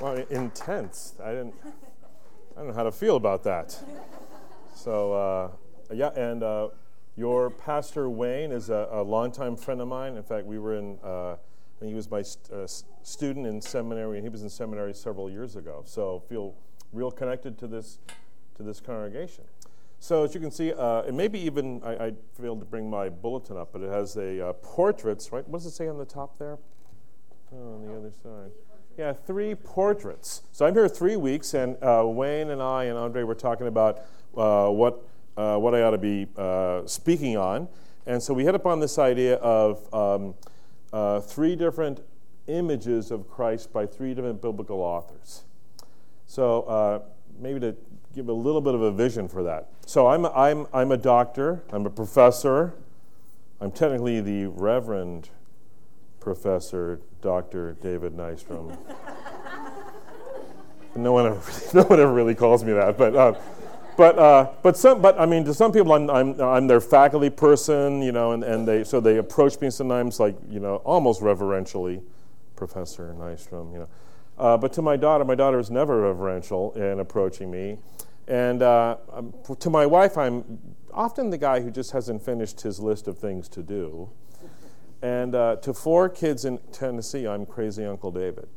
Well, 0.00 0.24
intense. 0.30 1.14
I 1.22 1.30
didn't. 1.30 1.54
I 2.56 2.60
don't 2.60 2.68
know 2.68 2.74
how 2.74 2.84
to 2.84 2.92
feel 2.92 3.16
about 3.16 3.42
that. 3.44 3.76
So 4.74 5.12
uh, 5.12 5.50
yeah, 5.92 6.10
and 6.10 6.44
uh, 6.44 6.68
your 7.16 7.50
pastor 7.50 8.08
Wayne 8.08 8.52
is 8.52 8.70
a, 8.70 8.88
a 8.92 9.02
longtime 9.02 9.56
friend 9.56 9.80
of 9.80 9.88
mine. 9.88 10.16
In 10.16 10.22
fact, 10.22 10.46
we 10.46 10.58
were 10.58 10.76
in. 10.76 10.98
Uh, 11.02 11.36
he 11.82 11.94
was 11.94 12.08
my 12.10 12.22
st- 12.22 12.52
uh, 12.52 12.66
student 13.02 13.46
in 13.46 13.60
seminary, 13.60 14.18
and 14.18 14.24
he 14.24 14.28
was 14.28 14.42
in 14.42 14.50
seminary 14.50 14.94
several 14.94 15.28
years 15.28 15.56
ago. 15.56 15.82
So 15.84 16.22
feel 16.28 16.54
real 16.92 17.10
connected 17.10 17.58
to 17.58 17.66
this 17.66 17.98
to 18.56 18.62
this 18.62 18.80
congregation. 18.80 19.44
So 19.98 20.22
as 20.22 20.32
you 20.32 20.40
can 20.40 20.52
see, 20.52 20.72
uh, 20.72 21.02
and 21.02 21.16
maybe 21.16 21.40
even 21.40 21.82
I, 21.82 22.06
I, 22.06 22.12
failed 22.40 22.60
to 22.60 22.66
bring 22.66 22.88
my 22.88 23.08
bulletin 23.08 23.56
up, 23.56 23.70
but 23.72 23.82
it 23.82 23.90
has 23.90 24.16
a 24.16 24.50
uh, 24.50 24.52
portraits. 24.52 25.32
Right? 25.32 25.46
What 25.48 25.58
does 25.58 25.66
it 25.66 25.72
say 25.72 25.88
on 25.88 25.98
the 25.98 26.04
top 26.04 26.38
there? 26.38 26.56
Oh, 27.52 27.74
on 27.74 27.86
the 27.86 27.96
other 27.96 28.12
side. 28.22 28.52
Yeah, 28.98 29.12
three 29.12 29.54
portraits. 29.54 30.42
So 30.50 30.66
I'm 30.66 30.74
here 30.74 30.88
three 30.88 31.14
weeks, 31.14 31.54
and 31.54 31.76
uh, 31.80 32.02
Wayne 32.04 32.50
and 32.50 32.60
I 32.60 32.86
and 32.86 32.98
Andre 32.98 33.22
were 33.22 33.36
talking 33.36 33.68
about 33.68 34.00
uh, 34.36 34.70
what 34.70 35.04
uh, 35.36 35.56
what 35.56 35.72
I 35.72 35.82
ought 35.82 35.92
to 35.92 35.98
be 35.98 36.26
uh, 36.36 36.84
speaking 36.84 37.36
on, 37.36 37.68
and 38.06 38.20
so 38.20 38.34
we 38.34 38.42
hit 38.42 38.56
upon 38.56 38.80
this 38.80 38.98
idea 38.98 39.36
of 39.36 39.94
um, 39.94 40.34
uh, 40.92 41.20
three 41.20 41.54
different 41.54 42.00
images 42.48 43.12
of 43.12 43.30
Christ 43.30 43.72
by 43.72 43.86
three 43.86 44.14
different 44.14 44.42
biblical 44.42 44.80
authors. 44.80 45.44
So 46.26 46.62
uh, 46.62 47.02
maybe 47.38 47.60
to 47.60 47.76
give 48.16 48.28
a 48.28 48.32
little 48.32 48.60
bit 48.60 48.74
of 48.74 48.82
a 48.82 48.90
vision 48.90 49.28
for 49.28 49.44
that. 49.44 49.68
So 49.86 50.08
I'm 50.08 50.26
I'm 50.26 50.66
I'm 50.74 50.90
a 50.90 50.96
doctor. 50.96 51.62
I'm 51.70 51.86
a 51.86 51.90
professor. 51.90 52.74
I'm 53.60 53.70
technically 53.70 54.20
the 54.20 54.46
Reverend 54.46 55.30
Professor 56.28 57.00
Dr. 57.22 57.72
David 57.80 58.14
Nystrom. 58.14 58.76
no 60.94 61.14
one 61.14 61.24
ever, 61.24 61.40
no 61.74 61.84
one 61.84 61.98
ever 61.98 62.12
really 62.12 62.34
calls 62.34 62.62
me 62.62 62.74
that, 62.74 62.98
but. 62.98 63.16
Uh, 63.16 63.40
but 63.96 64.16
uh, 64.16 64.50
but 64.62 64.76
some 64.76 65.02
but 65.02 65.18
I 65.18 65.26
mean 65.26 65.44
to 65.46 65.52
some 65.52 65.72
people 65.72 65.92
I'm, 65.92 66.08
I'm, 66.08 66.40
I'm 66.40 66.66
their 66.68 66.80
faculty 66.80 67.30
person 67.30 68.00
you 68.00 68.12
know 68.12 68.30
and, 68.30 68.44
and 68.44 68.68
they 68.68 68.84
so 68.84 69.00
they 69.00 69.16
approach 69.16 69.60
me 69.60 69.70
sometimes 69.70 70.20
like 70.20 70.36
you 70.48 70.60
know 70.60 70.76
almost 70.84 71.20
reverentially, 71.20 72.00
Professor 72.54 73.12
Nystrom 73.18 73.72
you 73.72 73.78
know, 73.80 73.88
uh, 74.38 74.56
but 74.56 74.72
to 74.74 74.82
my 74.82 74.96
daughter 74.96 75.24
my 75.24 75.34
daughter 75.34 75.58
is 75.58 75.68
never 75.68 76.02
reverential 76.02 76.72
in 76.74 77.00
approaching 77.00 77.50
me, 77.50 77.78
and 78.28 78.62
uh, 78.62 78.98
um, 79.12 79.34
to 79.58 79.68
my 79.68 79.84
wife 79.84 80.16
I'm 80.16 80.60
often 80.92 81.30
the 81.30 81.38
guy 81.38 81.58
who 81.58 81.70
just 81.72 81.90
hasn't 81.90 82.22
finished 82.22 82.60
his 82.60 82.78
list 82.78 83.08
of 83.08 83.18
things 83.18 83.48
to 83.48 83.64
do. 83.64 84.10
And 85.02 85.34
uh, 85.34 85.56
to 85.56 85.72
four 85.72 86.08
kids 86.08 86.44
in 86.44 86.58
Tennessee, 86.72 87.26
I'm 87.26 87.46
crazy 87.46 87.84
Uncle 87.84 88.10
David, 88.10 88.48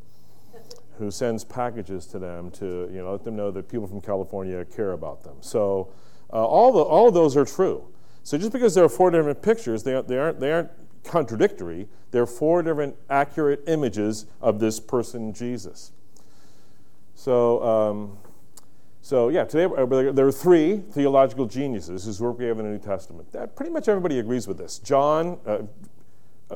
who 0.97 1.11
sends 1.11 1.43
packages 1.43 2.07
to 2.07 2.19
them 2.19 2.49
to 2.51 2.89
you 2.91 2.99
know 3.01 3.11
let 3.11 3.23
them 3.23 3.35
know 3.35 3.51
that 3.51 3.69
people 3.69 3.87
from 3.87 4.01
California 4.01 4.65
care 4.65 4.93
about 4.93 5.23
them. 5.23 5.35
So 5.41 5.89
uh, 6.33 6.43
all 6.43 6.71
the, 6.71 6.79
all 6.79 7.11
those 7.11 7.37
are 7.37 7.45
true. 7.45 7.87
So 8.23 8.37
just 8.37 8.51
because 8.51 8.73
there 8.73 8.83
are 8.83 8.89
four 8.89 9.11
different 9.11 9.41
pictures, 9.41 9.83
they, 9.83 9.99
they 10.01 10.17
aren't 10.17 10.39
they 10.39 10.51
aren't 10.51 10.71
contradictory. 11.03 11.87
They're 12.09 12.27
four 12.27 12.63
different 12.63 12.95
accurate 13.09 13.63
images 13.67 14.25
of 14.41 14.59
this 14.59 14.79
person 14.79 15.33
Jesus. 15.33 15.91
So. 17.13 17.63
Um, 17.63 18.17
so 19.03 19.29
yeah, 19.29 19.45
today 19.45 19.65
uh, 19.65 20.11
there 20.11 20.27
are 20.27 20.31
three 20.31 20.77
theological 20.77 21.47
geniuses 21.47 22.05
whose 22.05 22.21
work 22.21 22.37
we 22.37 22.45
have 22.45 22.59
in 22.59 22.65
the 22.65 22.71
New 22.71 22.77
Testament. 22.77 23.31
That 23.31 23.55
pretty 23.55 23.71
much 23.71 23.87
everybody 23.87 24.19
agrees 24.19 24.47
with 24.47 24.59
this. 24.59 24.77
John, 24.77 25.39
uh, 25.47 25.63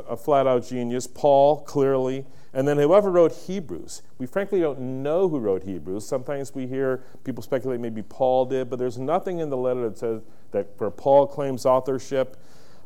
a 0.08 0.18
flat 0.18 0.48
out 0.48 0.68
genius, 0.68 1.08
Paul, 1.08 1.62
clearly, 1.62 2.26
and 2.54 2.68
then 2.68 2.78
whoever 2.78 3.12
wrote 3.12 3.34
Hebrews. 3.34 4.02
We 4.18 4.26
frankly 4.26 4.62
don't 4.62 5.04
know 5.04 5.28
who 5.28 5.40
wrote 5.40 5.64
Hebrews. 5.64 6.08
Sometimes 6.08 6.56
we 6.56 6.68
hear 6.68 7.04
people 7.24 7.44
speculate 7.44 7.80
maybe 7.80 8.02
Paul 8.02 8.46
did, 8.46 8.70
but 8.70 8.80
there's 8.80 8.98
nothing 8.98 9.40
in 9.40 9.50
the 9.50 9.58
letter 9.58 9.90
that 9.90 9.98
says 9.98 10.22
that 10.52 10.68
where 10.78 10.90
Paul 10.90 11.28
claims 11.28 11.66
authorship. 11.66 12.38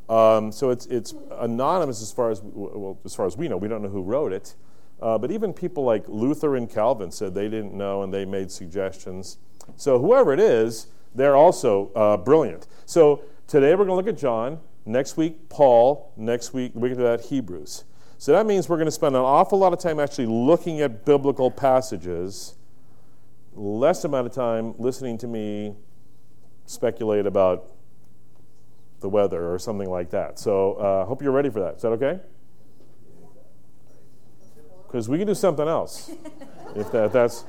Um, 0.10 0.52
so 0.52 0.72
it's, 0.72 0.88
it's 0.88 1.14
anonymous 1.40 2.02
as 2.02 2.12
far 2.12 2.32
as, 2.32 2.42
well, 2.44 2.98
as 3.06 3.14
far 3.14 3.28
as 3.28 3.38
we 3.38 3.48
know. 3.48 3.58
We 3.58 3.68
don't 3.68 3.84
know 3.84 3.90
who 3.90 4.02
wrote 4.02 4.34
it. 4.34 4.56
Uh, 5.02 5.18
but 5.18 5.32
even 5.32 5.54
people 5.54 5.84
like 5.84 6.04
Luther 6.08 6.56
and 6.56 6.70
Calvin 6.70 7.12
said 7.12 7.34
they 7.36 7.48
didn't 7.48 7.74
know 7.74 8.02
and 8.02 8.14
they 8.14 8.26
made 8.26 8.52
suggestions. 8.52 9.38
So 9.76 10.00
whoever 10.00 10.34
it 10.34 10.40
is, 10.40 10.88
they're 11.14 11.36
also 11.36 11.92
uh, 11.96 12.18
brilliant. 12.18 12.68
So 12.86 13.22
today 13.48 13.76
we're 13.76 13.86
going 13.86 13.90
to 13.90 13.96
look 13.96 14.08
at 14.08 14.18
John. 14.18 14.60
Next 14.90 15.18
week, 15.18 15.50
Paul. 15.50 16.12
Next 16.18 16.52
week, 16.52 16.72
we 16.74 16.90
get 16.90 16.96
to 16.96 17.04
that, 17.04 17.22
Hebrews. 17.22 17.84
So 18.18 18.32
that 18.32 18.48
means 18.48 18.68
we're 18.68 18.78
going 18.78 18.88
to 18.88 18.92
spend 18.92 19.16
an 19.16 19.22
awful 19.22 19.60
lot 19.60 19.72
of 19.72 19.78
time 19.78 20.00
actually 20.00 20.26
looking 20.26 20.82
at 20.82 21.06
biblical 21.06 21.52
passages, 21.52 22.56
less 23.54 24.04
amount 24.04 24.26
of 24.26 24.34
time 24.34 24.74
listening 24.80 25.20
to 25.20 25.28
me 25.28 25.76
speculate 26.66 27.28
about 27.28 27.68
the 29.00 29.08
weather 29.08 29.54
or 29.54 29.60
something 29.60 29.88
like 29.88 30.10
that. 30.10 30.40
So 30.40 30.74
I 30.74 31.04
uh, 31.04 31.06
hope 31.06 31.22
you're 31.22 31.34
ready 31.34 31.52
for 31.52 31.60
that. 31.60 31.76
Is 31.76 31.84
that 31.84 31.90
okay? 31.90 32.20
Because 34.88 35.08
we 35.08 35.20
can 35.20 35.28
do 35.28 35.36
something 35.36 35.68
else. 35.68 36.10
if 36.76 36.92
that, 36.92 37.14
that's 37.14 37.46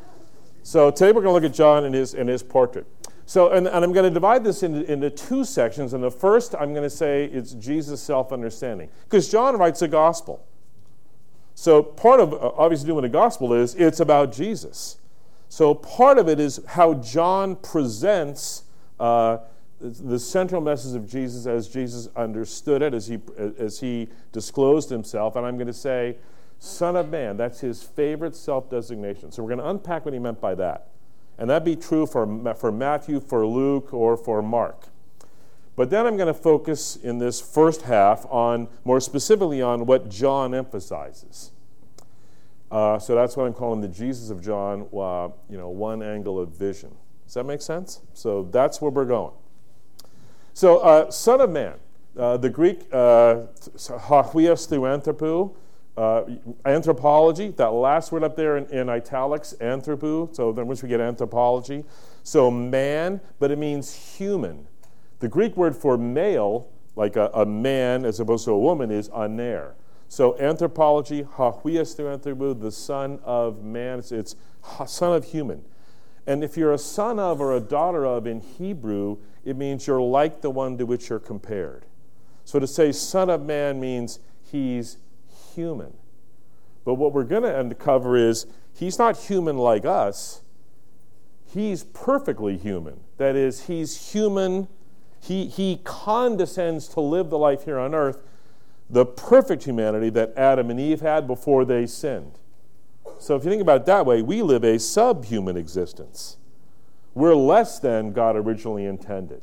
so 0.63 0.91
today 0.91 1.13
we're 1.13 1.23
going 1.23 1.41
to 1.41 1.41
look 1.41 1.51
at 1.51 1.57
John 1.57 1.87
and 1.87 1.95
his, 1.95 2.13
and 2.13 2.29
his 2.29 2.43
portrait. 2.43 2.87
So, 3.31 3.51
and, 3.53 3.69
and 3.69 3.85
I'm 3.85 3.93
going 3.93 4.03
to 4.03 4.11
divide 4.11 4.43
this 4.43 4.65
into, 4.65 4.85
into 4.91 5.09
two 5.09 5.45
sections. 5.45 5.93
And 5.93 6.03
the 6.03 6.11
first, 6.11 6.53
I'm 6.59 6.73
going 6.75 6.83
to 6.83 6.91
say 6.91 7.27
it's 7.27 7.53
Jesus' 7.53 8.03
self 8.03 8.33
understanding. 8.33 8.89
Because 9.05 9.31
John 9.31 9.57
writes 9.57 9.83
a 9.83 9.87
gospel. 9.87 10.45
So, 11.55 11.81
part 11.81 12.19
of 12.19 12.33
uh, 12.33 12.51
obviously 12.57 12.89
doing 12.89 13.05
a 13.05 13.09
gospel 13.09 13.53
is 13.53 13.77
it's 13.77 14.01
about 14.01 14.33
Jesus. 14.33 14.97
So, 15.49 15.75
part 15.77 16.19
of 16.19 16.29
it 16.29 16.41
is 16.41 16.61
how 16.67 16.95
John 16.95 17.55
presents 17.55 18.65
uh, 18.99 19.39
the 19.81 20.19
central 20.19 20.61
message 20.61 20.97
of 20.97 21.09
Jesus 21.09 21.47
as 21.47 21.69
Jesus 21.69 22.09
understood 22.17 22.83
it, 22.83 22.95
as 22.95 23.07
he, 23.07 23.21
as 23.61 23.79
he 23.79 24.09
disclosed 24.33 24.91
himself. 24.91 25.37
And 25.37 25.47
I'm 25.47 25.55
going 25.55 25.69
to 25.69 25.73
say, 25.73 26.17
Son 26.59 26.97
of 26.97 27.11
Man, 27.11 27.37
that's 27.37 27.61
his 27.61 27.81
favorite 27.81 28.35
self 28.35 28.69
designation. 28.69 29.31
So, 29.31 29.45
we're 29.45 29.51
going 29.51 29.61
to 29.61 29.71
unpack 29.71 30.05
what 30.05 30.15
he 30.15 30.19
meant 30.19 30.41
by 30.41 30.57
that. 30.57 30.89
And 31.41 31.49
that'd 31.49 31.65
be 31.65 31.75
true 31.75 32.07
for, 32.07 32.55
for 32.55 32.71
Matthew, 32.71 33.19
for 33.19 33.47
Luke, 33.47 33.95
or 33.95 34.17
for 34.17 34.43
Mark. 34.43 34.89
But 35.75 35.89
then 35.89 36.07
I'm 36.07 36.19
going 36.19 36.27
to 36.27 36.35
focus 36.35 36.97
in 36.97 37.19
this 37.19 37.41
first 37.41 37.83
half 37.83 38.27
on, 38.27 38.69
more 38.85 39.01
specifically, 39.01 39.63
on 39.63 39.87
what 39.87 40.11
John 40.11 40.55
emphasizes. 40.55 41.53
Uh, 42.71 42.99
so 42.99 43.15
that's 43.15 43.39
what 43.39 43.47
I'm 43.47 43.55
calling 43.55 43.81
the 43.81 43.89
Jesus 43.89 44.29
of 44.29 44.43
John, 44.43 44.83
uh, 44.93 45.31
you 45.49 45.57
know, 45.57 45.71
one 45.71 46.03
angle 46.03 46.39
of 46.39 46.51
vision. 46.51 46.95
Does 47.25 47.35
that 47.35 47.45
make 47.45 47.63
sense? 47.63 48.03
So 48.13 48.43
that's 48.43 48.83
where 48.83 48.91
we're 48.91 49.07
going. 49.07 49.33
So, 50.53 50.81
uh, 50.81 51.11
Son 51.11 51.41
of 51.41 51.49
Man, 51.49 51.75
uh, 52.19 52.37
the 52.37 52.51
Greek 52.51 52.87
uh, 52.93 53.47
uh, 55.97 56.25
anthropology, 56.65 57.49
that 57.51 57.73
last 57.73 58.13
word 58.13 58.25
up 58.25 58.37
there 58.37 58.57
in, 58.57 58.67
in 58.67 58.89
italics, 58.89 59.55
anthropo, 59.61 60.35
so 60.35 60.53
then 60.53 60.67
once 60.67 60.83
we 60.83 60.89
get 60.89 61.01
anthropology. 61.01 61.85
So 62.23 62.51
man, 62.51 63.21
but 63.39 63.51
it 63.51 63.59
means 63.59 63.95
human. 63.95 64.67
The 65.19 65.29
Greek 65.29 65.57
word 65.57 65.77
for 65.77 65.99
male, 65.99 66.71
like 66.97 67.17
a, 67.17 67.31
a 67.35 67.45
man 67.45 68.05
as 68.05 68.21
opposed 68.21 68.45
to 68.47 68.53
a 68.53 68.59
woman, 68.59 68.91
is 68.91 69.11
aner. 69.11 69.75
So 70.09 70.39
anthropology, 70.39 71.23
hagios 71.23 71.95
theanthropou, 71.95 72.61
the 72.61 72.73
son 72.73 73.21
of 73.23 73.63
man, 73.63 74.01
it's, 74.01 74.11
it's 74.11 74.37
son 74.87 75.13
of 75.13 75.25
human. 75.25 75.65
And 76.27 76.45
if 76.45 76.57
you're 76.57 76.73
a 76.73 76.79
son 76.79 77.19
of 77.19 77.41
or 77.41 77.55
a 77.55 77.61
daughter 77.61 78.05
of 78.05 78.27
in 78.27 78.41
Hebrew, 78.41 79.19
it 79.45 79.57
means 79.57 79.87
you're 79.87 80.01
like 80.01 80.41
the 80.41 80.51
one 80.51 80.79
to 80.79 80.87
which 80.87 81.09
you're 81.09 81.19
compared. 81.19 81.87
So 82.45 82.59
to 82.59 82.67
say 82.67 82.93
son 82.93 83.31
of 83.31 83.43
man 83.43 83.81
means 83.81 84.19
he's 84.43 84.99
human. 85.55 85.95
But 86.85 86.95
what 86.95 87.13
we're 87.13 87.25
going 87.25 87.43
to 87.43 87.59
uncover 87.59 88.17
is 88.17 88.47
he's 88.73 88.99
not 88.99 89.17
human 89.17 89.59
like 89.59 89.85
us. 89.85 90.43
He's 91.53 91.85
perfectly 91.85 92.57
human. 92.57 93.01
That 93.19 93.37
is, 93.37 93.67
he's 93.67 94.13
human. 94.13 94.69
He, 95.21 95.47
he 95.47 95.81
condescends 95.85 96.89
to 96.89 97.01
live 97.01 97.31
the 97.31 97.39
life 97.39 97.65
here 97.65 97.79
on 97.79 97.95
earth, 97.95 98.23
the 98.89 99.05
perfect 99.05 99.65
humanity 99.65 100.11
that 100.11 100.33
Adam 100.37 100.71
and 100.71 100.81
Eve 100.81 101.01
had 101.01 101.27
before 101.27 101.65
they 101.65 101.87
sinned. 101.87 102.39
So 103.19 103.37
if 103.37 103.45
you 103.45 103.51
think 103.51 103.63
about 103.63 103.83
it 103.83 103.87
that 103.87 104.07
way, 104.07 104.23
we 104.23 104.43
live 104.43 104.65
a 104.65 104.79
subhuman 104.79 105.57
existence. 105.57 106.39
We're 107.15 107.35
less 107.35 107.79
than 107.79 108.13
God 108.13 108.37
originally 108.37 108.87
intended. 108.87 109.43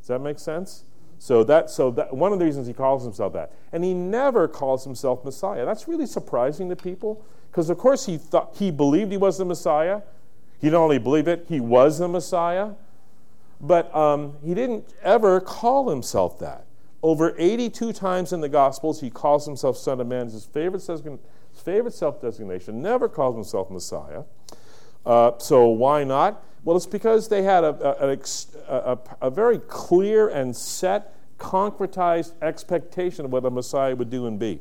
Does 0.00 0.08
that 0.08 0.20
make 0.20 0.38
sense? 0.38 0.84
So 1.18 1.44
that 1.44 1.70
so 1.70 1.90
that 1.92 2.14
one 2.14 2.32
of 2.32 2.38
the 2.38 2.44
reasons 2.44 2.66
he 2.66 2.72
calls 2.72 3.04
himself 3.04 3.32
that. 3.34 3.52
And 3.72 3.84
he 3.84 3.94
never 3.94 4.48
calls 4.48 4.84
himself 4.84 5.24
Messiah. 5.24 5.64
That's 5.64 5.88
really 5.88 6.06
surprising 6.06 6.68
to 6.68 6.76
people 6.76 7.24
because 7.50 7.70
of 7.70 7.78
course 7.78 8.06
he 8.06 8.18
thought 8.18 8.56
he 8.58 8.70
believed 8.70 9.10
he 9.10 9.16
was 9.16 9.38
the 9.38 9.44
Messiah. 9.44 10.02
He 10.60 10.70
not 10.70 10.80
only 10.80 10.98
believed 10.98 11.28
it, 11.28 11.46
he 11.48 11.60
was 11.60 11.98
the 11.98 12.08
Messiah. 12.08 12.72
But 13.60 13.94
um, 13.94 14.36
he 14.44 14.54
didn't 14.54 14.92
ever 15.02 15.40
call 15.40 15.88
himself 15.88 16.38
that. 16.40 16.66
Over 17.02 17.34
82 17.38 17.92
times 17.92 18.32
in 18.32 18.40
the 18.40 18.48
Gospels, 18.48 19.00
he 19.00 19.10
calls 19.10 19.46
himself 19.46 19.76
Son 19.76 20.00
of 20.00 20.06
Man. 20.06 20.28
His 20.30 20.44
favorite 20.44 20.82
His 20.82 21.02
favorite 21.54 21.94
self 21.94 22.20
designation, 22.20 22.82
never 22.82 23.08
calls 23.08 23.34
himself 23.34 23.70
Messiah. 23.70 24.24
Uh, 25.04 25.32
so 25.38 25.68
why 25.68 26.04
not? 26.04 26.42
Well, 26.64 26.76
it's 26.76 26.86
because 26.86 27.28
they 27.28 27.42
had 27.42 27.62
a, 27.62 28.02
a, 28.02 28.18
a, 28.68 28.98
a, 29.20 29.30
very 29.30 29.58
clear 29.58 30.28
and 30.28 30.56
set, 30.56 31.14
concretized 31.38 32.32
expectation 32.40 33.26
of 33.26 33.32
what 33.32 33.42
the 33.42 33.50
Messiah 33.50 33.94
would 33.94 34.08
do 34.08 34.26
and 34.26 34.38
be. 34.38 34.60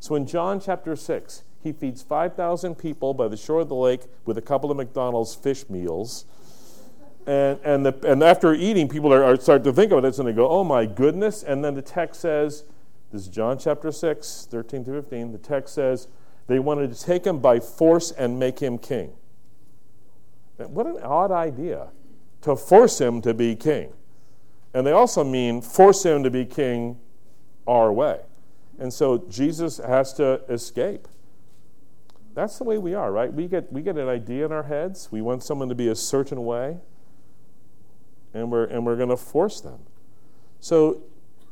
So 0.00 0.14
in 0.14 0.26
John 0.26 0.58
chapter 0.58 0.96
6, 0.96 1.42
he 1.62 1.72
feeds 1.72 2.02
5,000 2.02 2.76
people 2.76 3.12
by 3.12 3.28
the 3.28 3.36
shore 3.36 3.60
of 3.60 3.68
the 3.68 3.74
lake 3.74 4.00
with 4.24 4.38
a 4.38 4.42
couple 4.42 4.70
of 4.70 4.76
McDonald's 4.78 5.34
fish 5.34 5.68
meals. 5.68 6.24
And, 7.26 7.60
and, 7.62 7.86
the, 7.86 7.94
and 8.10 8.22
after 8.22 8.54
eating, 8.54 8.88
people 8.88 9.12
are, 9.12 9.22
are 9.22 9.36
start 9.36 9.62
to 9.64 9.72
think 9.72 9.92
about 9.92 10.02
this 10.02 10.18
and 10.18 10.26
they 10.26 10.32
go, 10.32 10.48
oh 10.48 10.64
my 10.64 10.86
goodness. 10.86 11.42
And 11.42 11.62
then 11.62 11.74
the 11.74 11.82
text 11.82 12.22
says, 12.22 12.64
this 13.12 13.22
is 13.22 13.28
John 13.28 13.58
chapter 13.58 13.92
6, 13.92 14.48
13 14.50 14.84
to 14.86 14.92
15. 15.02 15.32
The 15.32 15.38
text 15.38 15.74
says, 15.74 16.08
they 16.46 16.58
wanted 16.58 16.92
to 16.92 17.00
take 17.00 17.26
him 17.26 17.38
by 17.38 17.60
force 17.60 18.10
and 18.10 18.38
make 18.38 18.58
him 18.58 18.78
king. 18.78 19.12
What 20.56 20.86
an 20.86 20.98
odd 21.02 21.30
idea 21.30 21.88
to 22.42 22.56
force 22.56 23.00
him 23.00 23.20
to 23.22 23.34
be 23.34 23.56
king. 23.56 23.92
And 24.74 24.86
they 24.86 24.92
also 24.92 25.24
mean 25.24 25.60
force 25.60 26.04
him 26.04 26.22
to 26.22 26.30
be 26.30 26.44
king 26.44 26.98
our 27.66 27.92
way. 27.92 28.20
And 28.78 28.92
so 28.92 29.18
Jesus 29.28 29.78
has 29.78 30.12
to 30.14 30.42
escape. 30.48 31.08
That's 32.34 32.58
the 32.58 32.64
way 32.64 32.78
we 32.78 32.94
are, 32.94 33.12
right? 33.12 33.32
We 33.32 33.46
get, 33.46 33.72
we 33.72 33.82
get 33.82 33.96
an 33.96 34.08
idea 34.08 34.46
in 34.46 34.52
our 34.52 34.62
heads. 34.62 35.10
We 35.12 35.20
want 35.20 35.42
someone 35.42 35.68
to 35.68 35.74
be 35.74 35.88
a 35.88 35.94
certain 35.94 36.44
way, 36.44 36.78
and 38.32 38.50
we're, 38.50 38.64
and 38.64 38.86
we're 38.86 38.96
going 38.96 39.10
to 39.10 39.16
force 39.18 39.60
them. 39.60 39.80
So, 40.58 41.02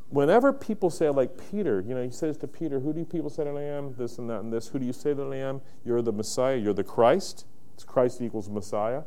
whenever 0.08 0.53
people 0.53 0.88
say, 0.88 1.11
like 1.11 1.37
Peter, 1.50 1.85
you 1.87 1.94
know, 1.94 2.03
he 2.03 2.11
says 2.11 2.38
to 2.38 2.49
Peter, 2.49 2.81
Who 2.81 2.94
do 2.94 3.05
people 3.05 3.29
say 3.29 3.44
that 3.44 3.55
I 3.55 3.62
am? 3.62 3.94
This 3.96 4.17
and 4.17 4.31
that 4.31 4.41
and 4.41 4.50
this. 4.50 4.69
Who 4.69 4.79
do 4.79 4.87
you 4.87 4.94
say 4.94 5.12
that 5.12 5.23
I 5.23 5.37
am? 5.37 5.61
You're 5.85 6.00
the 6.00 6.12
Messiah. 6.12 6.56
You're 6.56 6.73
the 6.73 6.85
Christ. 6.85 7.44
Christ 7.85 8.21
equals 8.21 8.49
Messiah. 8.49 9.03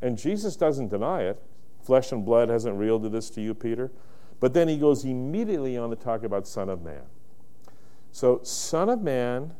And 0.00 0.18
Jesus 0.18 0.56
doesn't 0.56 0.88
deny 0.88 1.22
it. 1.22 1.42
Flesh 1.82 2.12
and 2.12 2.24
blood 2.24 2.48
hasn't 2.48 2.76
revealed 2.76 3.10
this 3.12 3.30
to 3.30 3.40
you, 3.40 3.54
Peter. 3.54 3.90
But 4.40 4.54
then 4.54 4.68
he 4.68 4.76
goes 4.76 5.04
immediately 5.04 5.76
on 5.76 5.90
to 5.90 5.96
talk 5.96 6.24
about 6.24 6.46
Son 6.46 6.68
of 6.68 6.82
Man. 6.82 7.02
So, 8.10 8.40
Son 8.42 8.88
of 8.88 9.00
Man, 9.00 9.52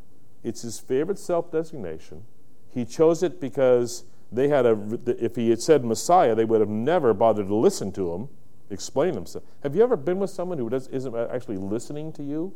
it's 0.42 0.62
his 0.62 0.80
favorite 0.80 1.18
self 1.18 1.50
designation. 1.50 2.24
He 2.68 2.84
chose 2.84 3.22
it 3.22 3.40
because 3.40 4.04
they 4.30 4.48
had 4.48 4.66
a, 4.66 4.78
if 5.06 5.36
he 5.36 5.50
had 5.50 5.60
said 5.60 5.84
Messiah, 5.84 6.34
they 6.34 6.44
would 6.44 6.60
have 6.60 6.68
never 6.68 7.12
bothered 7.14 7.48
to 7.48 7.54
listen 7.54 7.92
to 7.92 8.12
him, 8.12 8.28
explain 8.70 9.14
himself. 9.14 9.44
Have 9.62 9.76
you 9.76 9.82
ever 9.82 9.96
been 9.96 10.18
with 10.18 10.30
someone 10.30 10.58
who 10.58 10.68
does, 10.68 10.88
isn't 10.88 11.14
actually 11.14 11.58
listening 11.58 12.12
to 12.14 12.22
you? 12.22 12.54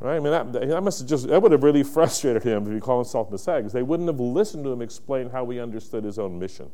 Right? 0.00 0.16
I 0.16 0.20
mean, 0.20 0.32
that, 0.32 0.52
that 0.52 0.82
must 0.82 1.00
have 1.00 1.08
just, 1.08 1.28
that 1.28 1.42
would 1.42 1.52
have 1.52 1.62
really 1.62 1.82
frustrated 1.82 2.42
him 2.42 2.66
if 2.66 2.72
he 2.72 2.80
called 2.80 3.06
himself 3.06 3.30
Messiah, 3.30 3.58
because 3.58 3.74
they 3.74 3.82
wouldn't 3.82 4.08
have 4.08 4.18
listened 4.18 4.64
to 4.64 4.72
him 4.72 4.80
explain 4.80 5.28
how 5.28 5.48
he 5.50 5.60
understood 5.60 6.04
his 6.04 6.18
own 6.18 6.38
mission. 6.38 6.70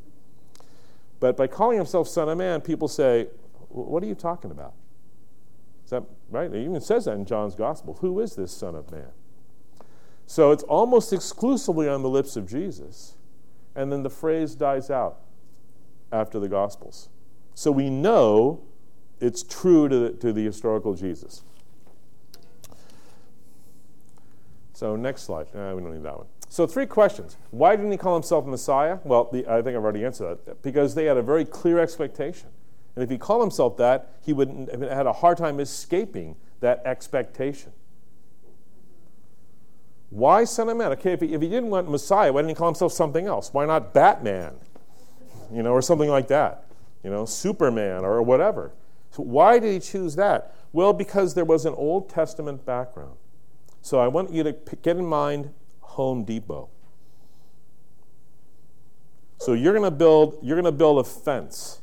But 1.19 1.37
by 1.37 1.49
calling 1.49 1.77
himself 1.77 2.09
Son 2.09 2.29
of 2.29 2.39
Man, 2.39 2.61
people 2.61 2.87
say, 2.87 3.27
What 3.69 4.03
are 4.03 4.07
you 4.07 4.15
talking 4.15 4.53
about? 4.53 4.75
Is 5.85 5.91
that 5.91 6.05
right? 6.31 6.53
It 6.53 6.65
even 6.65 6.81
says 6.81 7.07
that 7.07 7.13
in 7.13 7.25
John's 7.25 7.55
Gospel. 7.55 7.99
Who 8.01 8.21
is 8.21 8.37
this 8.37 8.53
Son 8.53 8.75
of 8.75 8.91
Man? 8.91 9.09
So 10.27 10.51
it's 10.51 10.65
almost 10.65 11.13
exclusively 11.13 11.89
on 11.89 12.03
the 12.03 12.09
lips 12.09 12.37
of 12.37 12.49
Jesus. 12.49 13.15
And 13.75 13.93
then 13.93 14.03
the 14.03 14.11
phrase 14.11 14.55
dies 14.55 14.91
out 14.91 15.19
after 16.13 16.39
the 16.39 16.49
Gospels. 16.49 17.09
So 17.55 17.71
we 17.71 17.89
know 17.89 18.63
it's 19.21 19.43
true 19.43 19.89
to 19.89 19.99
the, 19.99 20.11
to 20.13 20.33
the 20.33 20.45
historical 20.45 20.95
Jesus. 20.95 21.43
So 24.77 24.95
next 24.95 25.23
slide. 25.23 25.47
Uh, 25.55 25.73
we 25.75 25.81
don't 25.81 25.95
need 25.95 26.03
that 26.03 26.19
one. 26.19 26.27
So 26.51 26.67
three 26.67 26.85
questions. 26.85 27.39
Why 27.51 27.77
didn't 27.77 27.93
he 27.93 27.97
call 27.97 28.13
himself 28.13 28.45
Messiah? 28.45 28.99
Well, 29.05 29.31
the, 29.33 29.47
I 29.47 29.63
think 29.63 29.75
I've 29.75 29.83
already 29.83 30.05
answered 30.05 30.37
that. 30.45 30.63
Because 30.63 30.95
they 30.95 31.07
had 31.07 31.17
a 31.17 31.23
very 31.23 31.47
clear 31.47 31.79
expectation. 31.79 32.51
And 32.95 33.03
if 33.03 33.09
he 33.09 33.17
called 33.17 33.41
himself 33.41 33.79
that, 33.79 34.11
he 34.23 34.35
would 34.35 34.69
have 34.71 34.83
had 34.83 35.07
a 35.07 35.15
hard 35.15 35.39
time 35.39 35.61
escaping 35.61 36.37
that 36.61 36.83
expectation. 36.85 37.73
Why 40.11 40.45
Son 40.45 40.69
of 40.69 40.77
Man? 40.77 40.93
Okay, 40.93 41.13
if 41.13 41.23
he, 41.23 41.33
if 41.33 41.41
he 41.41 41.49
didn't 41.49 41.71
want 41.71 41.91
Messiah, 41.91 42.31
why 42.31 42.43
didn't 42.43 42.51
he 42.51 42.55
call 42.55 42.69
himself 42.69 42.93
something 42.93 43.27
else? 43.27 43.55
Why 43.55 43.65
not 43.65 43.95
Batman? 43.95 44.57
You 45.51 45.63
know, 45.63 45.73
or 45.73 45.81
something 45.81 46.11
like 46.11 46.29
that. 46.29 46.67
You 47.03 47.09
know, 47.09 47.25
Superman 47.25 48.05
or 48.05 48.21
whatever. 48.21 48.73
So 49.11 49.23
why 49.23 49.59
did 49.59 49.73
he 49.73 49.81
choose 49.81 50.17
that? 50.17 50.55
Well, 50.75 50.93
because 50.93 51.33
there 51.33 51.47
was 51.47 51.65
an 51.65 51.73
Old 51.73 52.11
Testament 52.11 52.67
background. 52.67 53.17
So 53.87 54.01
I 54.01 54.09
want 54.09 54.33
you 54.33 54.43
to 54.43 54.53
get 54.83 54.97
in 54.97 55.07
mind 55.07 55.55
Home 55.79 56.25
Depot. 56.25 56.69
So 59.39 59.53
you're 59.53 59.73
going 59.73 59.85
to 59.85 59.97
build 59.97 60.39
you're 60.43 60.57
going 60.57 60.65
to 60.65 60.77
build 60.77 60.99
a 60.99 61.05
fence. 61.05 61.83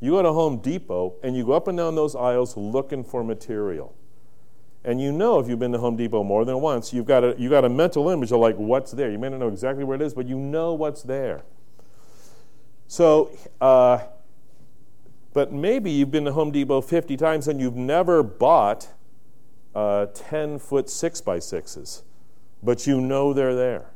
You 0.00 0.10
go 0.10 0.22
to 0.22 0.32
Home 0.32 0.58
Depot 0.58 1.14
and 1.22 1.36
you 1.36 1.46
go 1.46 1.52
up 1.52 1.68
and 1.68 1.78
down 1.78 1.94
those 1.94 2.16
aisles 2.16 2.56
looking 2.56 3.04
for 3.04 3.22
material. 3.22 3.94
And 4.84 5.00
you 5.00 5.12
know 5.12 5.38
if 5.38 5.46
you've 5.46 5.60
been 5.60 5.70
to 5.70 5.78
Home 5.78 5.94
Depot 5.94 6.24
more 6.24 6.44
than 6.44 6.60
once, 6.60 6.92
you've 6.92 7.06
got 7.06 7.22
a 7.22 7.36
you 7.38 7.48
got 7.48 7.64
a 7.64 7.68
mental 7.68 8.08
image 8.08 8.32
of 8.32 8.40
like 8.40 8.56
what's 8.56 8.90
there. 8.90 9.12
You 9.12 9.20
may 9.20 9.28
not 9.28 9.38
know 9.38 9.46
exactly 9.46 9.84
where 9.84 9.94
it 9.94 10.02
is, 10.02 10.12
but 10.12 10.26
you 10.26 10.36
know 10.36 10.74
what's 10.74 11.04
there. 11.04 11.44
So, 12.88 13.30
uh, 13.60 14.00
but 15.32 15.52
maybe 15.52 15.92
you've 15.92 16.10
been 16.10 16.24
to 16.24 16.32
Home 16.32 16.50
Depot 16.50 16.80
50 16.80 17.16
times 17.16 17.46
and 17.46 17.60
you've 17.60 17.76
never 17.76 18.24
bought 18.24 18.88
uh, 19.74 20.06
10 20.06 20.58
foot 20.58 20.88
6 20.88 21.20
by 21.20 21.38
6s, 21.38 22.02
but 22.62 22.86
you 22.86 23.00
know 23.00 23.32
they're 23.32 23.54
there. 23.54 23.90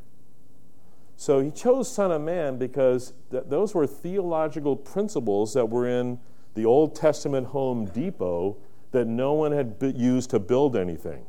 So 1.16 1.40
he 1.40 1.50
chose 1.50 1.92
Son 1.92 2.12
of 2.12 2.22
Man 2.22 2.58
because 2.58 3.12
th- 3.30 3.44
those 3.48 3.74
were 3.74 3.86
theological 3.86 4.76
principles 4.76 5.54
that 5.54 5.68
were 5.68 5.88
in 5.88 6.20
the 6.54 6.64
Old 6.64 6.94
Testament 6.94 7.48
Home 7.48 7.86
Depot 7.86 8.56
that 8.92 9.06
no 9.06 9.32
one 9.32 9.52
had 9.52 9.76
used 9.96 10.30
to 10.30 10.38
build 10.38 10.76
anything. 10.76 11.26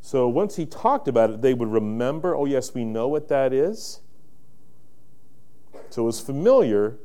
So 0.00 0.28
once 0.28 0.56
he 0.56 0.66
talked 0.66 1.06
about 1.06 1.30
it, 1.30 1.42
they 1.42 1.54
would 1.54 1.70
remember, 1.70 2.34
oh, 2.34 2.46
yes, 2.46 2.74
we 2.74 2.84
know 2.84 3.08
what 3.08 3.28
that 3.28 3.52
is. 3.52 4.00
So 5.90 6.02
it 6.02 6.06
was 6.06 6.20
familiar, 6.20 6.96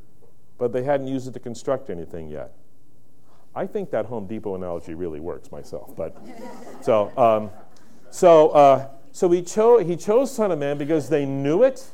but 0.57 0.71
they 0.71 0.83
hadn't 0.83 1.07
used 1.07 1.27
it 1.27 1.33
to 1.33 1.39
construct 1.39 1.89
anything 1.89 2.29
yet. 2.29 2.53
I 3.55 3.65
think 3.65 3.91
that 3.91 4.05
Home 4.07 4.27
Depot 4.27 4.55
analogy 4.55 4.93
really 4.93 5.19
works 5.19 5.51
myself. 5.51 5.95
But 5.95 6.15
so, 6.81 7.11
um, 7.17 7.49
so, 8.11 8.49
uh, 8.49 8.87
so 9.11 9.29
he 9.31 9.41
chose 9.41 9.85
he 9.85 9.95
chose 9.95 10.33
Son 10.33 10.51
of 10.51 10.59
Man 10.59 10.77
because 10.77 11.09
they 11.09 11.25
knew 11.25 11.63
it. 11.63 11.85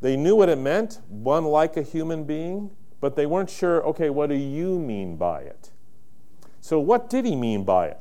They 0.00 0.16
knew 0.16 0.34
what 0.34 0.48
it 0.48 0.56
meant, 0.56 1.00
one 1.08 1.44
like 1.44 1.76
a 1.76 1.82
human 1.82 2.24
being, 2.24 2.70
but 3.00 3.16
they 3.16 3.26
weren't 3.26 3.50
sure. 3.50 3.84
Okay, 3.88 4.08
what 4.08 4.30
do 4.30 4.34
you 4.34 4.78
mean 4.78 5.16
by 5.16 5.42
it? 5.42 5.70
So, 6.62 6.80
what 6.80 7.10
did 7.10 7.26
he 7.26 7.36
mean 7.36 7.64
by 7.64 7.88
it? 7.88 7.98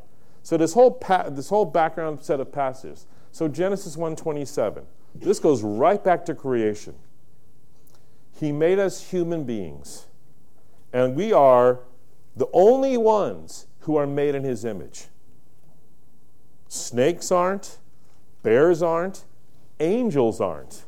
So 0.50 0.57
this 0.57 0.74
whole 0.74 0.91
pa- 0.91 1.29
this 1.29 1.50
whole 1.50 1.65
background 1.65 2.21
set 2.21 2.39
of 2.39 2.51
passages. 2.51 3.05
So 3.31 3.48
Genesis 3.48 3.95
1:27. 3.95 4.86
This 5.13 5.39
goes 5.39 5.62
right 5.63 6.03
back 6.03 6.25
to 6.25 6.36
creation. 6.36 6.95
He 8.31 8.51
made 8.51 8.79
us 8.79 9.12
human 9.12 9.43
beings, 9.43 10.07
and 10.93 11.15
we 11.15 11.33
are 11.33 11.81
the 12.39 12.48
only 12.53 12.96
ones 12.96 13.67
who 13.81 13.98
are 13.98 14.08
made 14.08 14.34
in 14.34 14.46
his 14.46 14.63
image. 14.63 15.08
Snakes 16.69 17.34
aren't, 17.34 17.79
bears 18.43 18.81
aren't, 18.81 19.25
angels 19.81 20.39
aren't. 20.39 20.86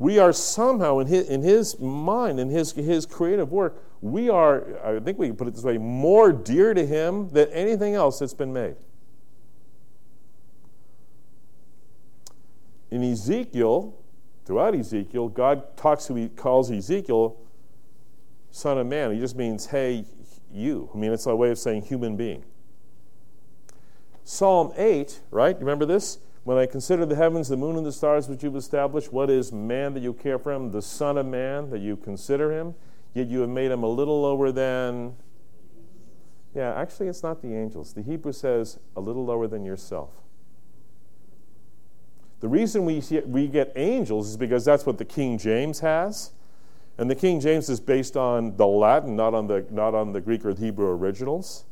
We 0.00 0.18
are 0.18 0.32
somehow, 0.32 0.98
in 0.98 1.06
his, 1.06 1.28
in 1.28 1.42
his 1.42 1.78
mind, 1.78 2.40
in 2.40 2.50
his, 2.50 2.72
his 2.72 3.06
creative 3.06 3.52
work, 3.52 3.80
we 4.00 4.28
are, 4.28 4.64
I 4.84 4.98
think 4.98 5.18
we 5.18 5.28
can 5.28 5.36
put 5.36 5.46
it 5.46 5.54
this 5.54 5.62
way, 5.62 5.78
more 5.78 6.32
dear 6.32 6.74
to 6.74 6.84
him 6.84 7.28
than 7.28 7.48
anything 7.50 7.94
else 7.94 8.18
that's 8.18 8.34
been 8.34 8.52
made. 8.52 8.76
In 12.90 13.04
Ezekiel, 13.04 13.94
throughout 14.44 14.74
Ezekiel, 14.74 15.28
God 15.28 15.76
talks 15.76 16.06
to, 16.06 16.16
he 16.16 16.28
calls 16.28 16.72
Ezekiel 16.72 17.36
Son 18.50 18.78
of 18.78 18.86
Man. 18.86 19.12
He 19.12 19.20
just 19.20 19.36
means, 19.36 19.66
hey, 19.66 20.04
you. 20.52 20.90
I 20.94 20.98
mean, 20.98 21.12
it's 21.12 21.26
a 21.26 21.36
way 21.36 21.50
of 21.50 21.58
saying 21.58 21.82
human 21.82 22.16
being. 22.16 22.44
Psalm 24.24 24.72
8, 24.76 25.20
right? 25.30 25.56
You 25.56 25.60
Remember 25.60 25.86
this? 25.86 26.18
When 26.44 26.56
I 26.56 26.66
consider 26.66 27.04
the 27.04 27.14
heavens, 27.14 27.48
the 27.48 27.56
moon, 27.56 27.76
and 27.76 27.84
the 27.84 27.92
stars 27.92 28.28
which 28.28 28.42
you've 28.42 28.56
established, 28.56 29.12
what 29.12 29.28
is 29.28 29.52
man 29.52 29.94
that 29.94 30.00
you 30.00 30.14
care 30.14 30.38
for 30.38 30.52
him? 30.52 30.70
The 30.70 30.82
Son 30.82 31.18
of 31.18 31.26
Man 31.26 31.70
that 31.70 31.80
you 31.80 31.96
consider 31.96 32.52
him? 32.52 32.74
Yet 33.14 33.28
you 33.28 33.40
have 33.40 33.50
made 33.50 33.70
him 33.70 33.82
a 33.82 33.88
little 33.88 34.22
lower 34.22 34.52
than. 34.52 35.16
Yeah, 36.54 36.72
actually, 36.74 37.08
it's 37.08 37.22
not 37.22 37.42
the 37.42 37.54
angels. 37.54 37.92
The 37.92 38.02
Hebrew 38.02 38.32
says 38.32 38.78
a 38.96 39.00
little 39.00 39.24
lower 39.24 39.46
than 39.46 39.64
yourself. 39.64 40.10
The 42.40 42.48
reason 42.48 42.84
we, 42.84 43.02
we 43.26 43.48
get 43.48 43.72
angels 43.76 44.30
is 44.30 44.36
because 44.36 44.64
that's 44.64 44.86
what 44.86 44.98
the 44.98 45.04
King 45.04 45.38
James 45.38 45.80
has. 45.80 46.30
And 46.98 47.08
the 47.08 47.14
King 47.14 47.40
James 47.40 47.68
is 47.68 47.80
based 47.80 48.16
on 48.16 48.56
the 48.56 48.66
Latin, 48.66 49.16
not 49.16 49.32
on 49.32 49.46
the, 49.46 49.64
not 49.70 49.94
on 49.94 50.12
the 50.12 50.20
Greek 50.20 50.44
or 50.44 50.52
the 50.52 50.66
Hebrew 50.66 50.88
originals. 50.88 51.64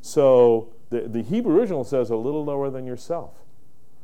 So 0.00 0.72
The, 0.90 1.08
the 1.08 1.22
Hebrew 1.22 1.58
original 1.58 1.82
says 1.82 2.10
a 2.10 2.16
little 2.16 2.44
lower 2.44 2.70
than 2.70 2.86
yourself. 2.86 3.32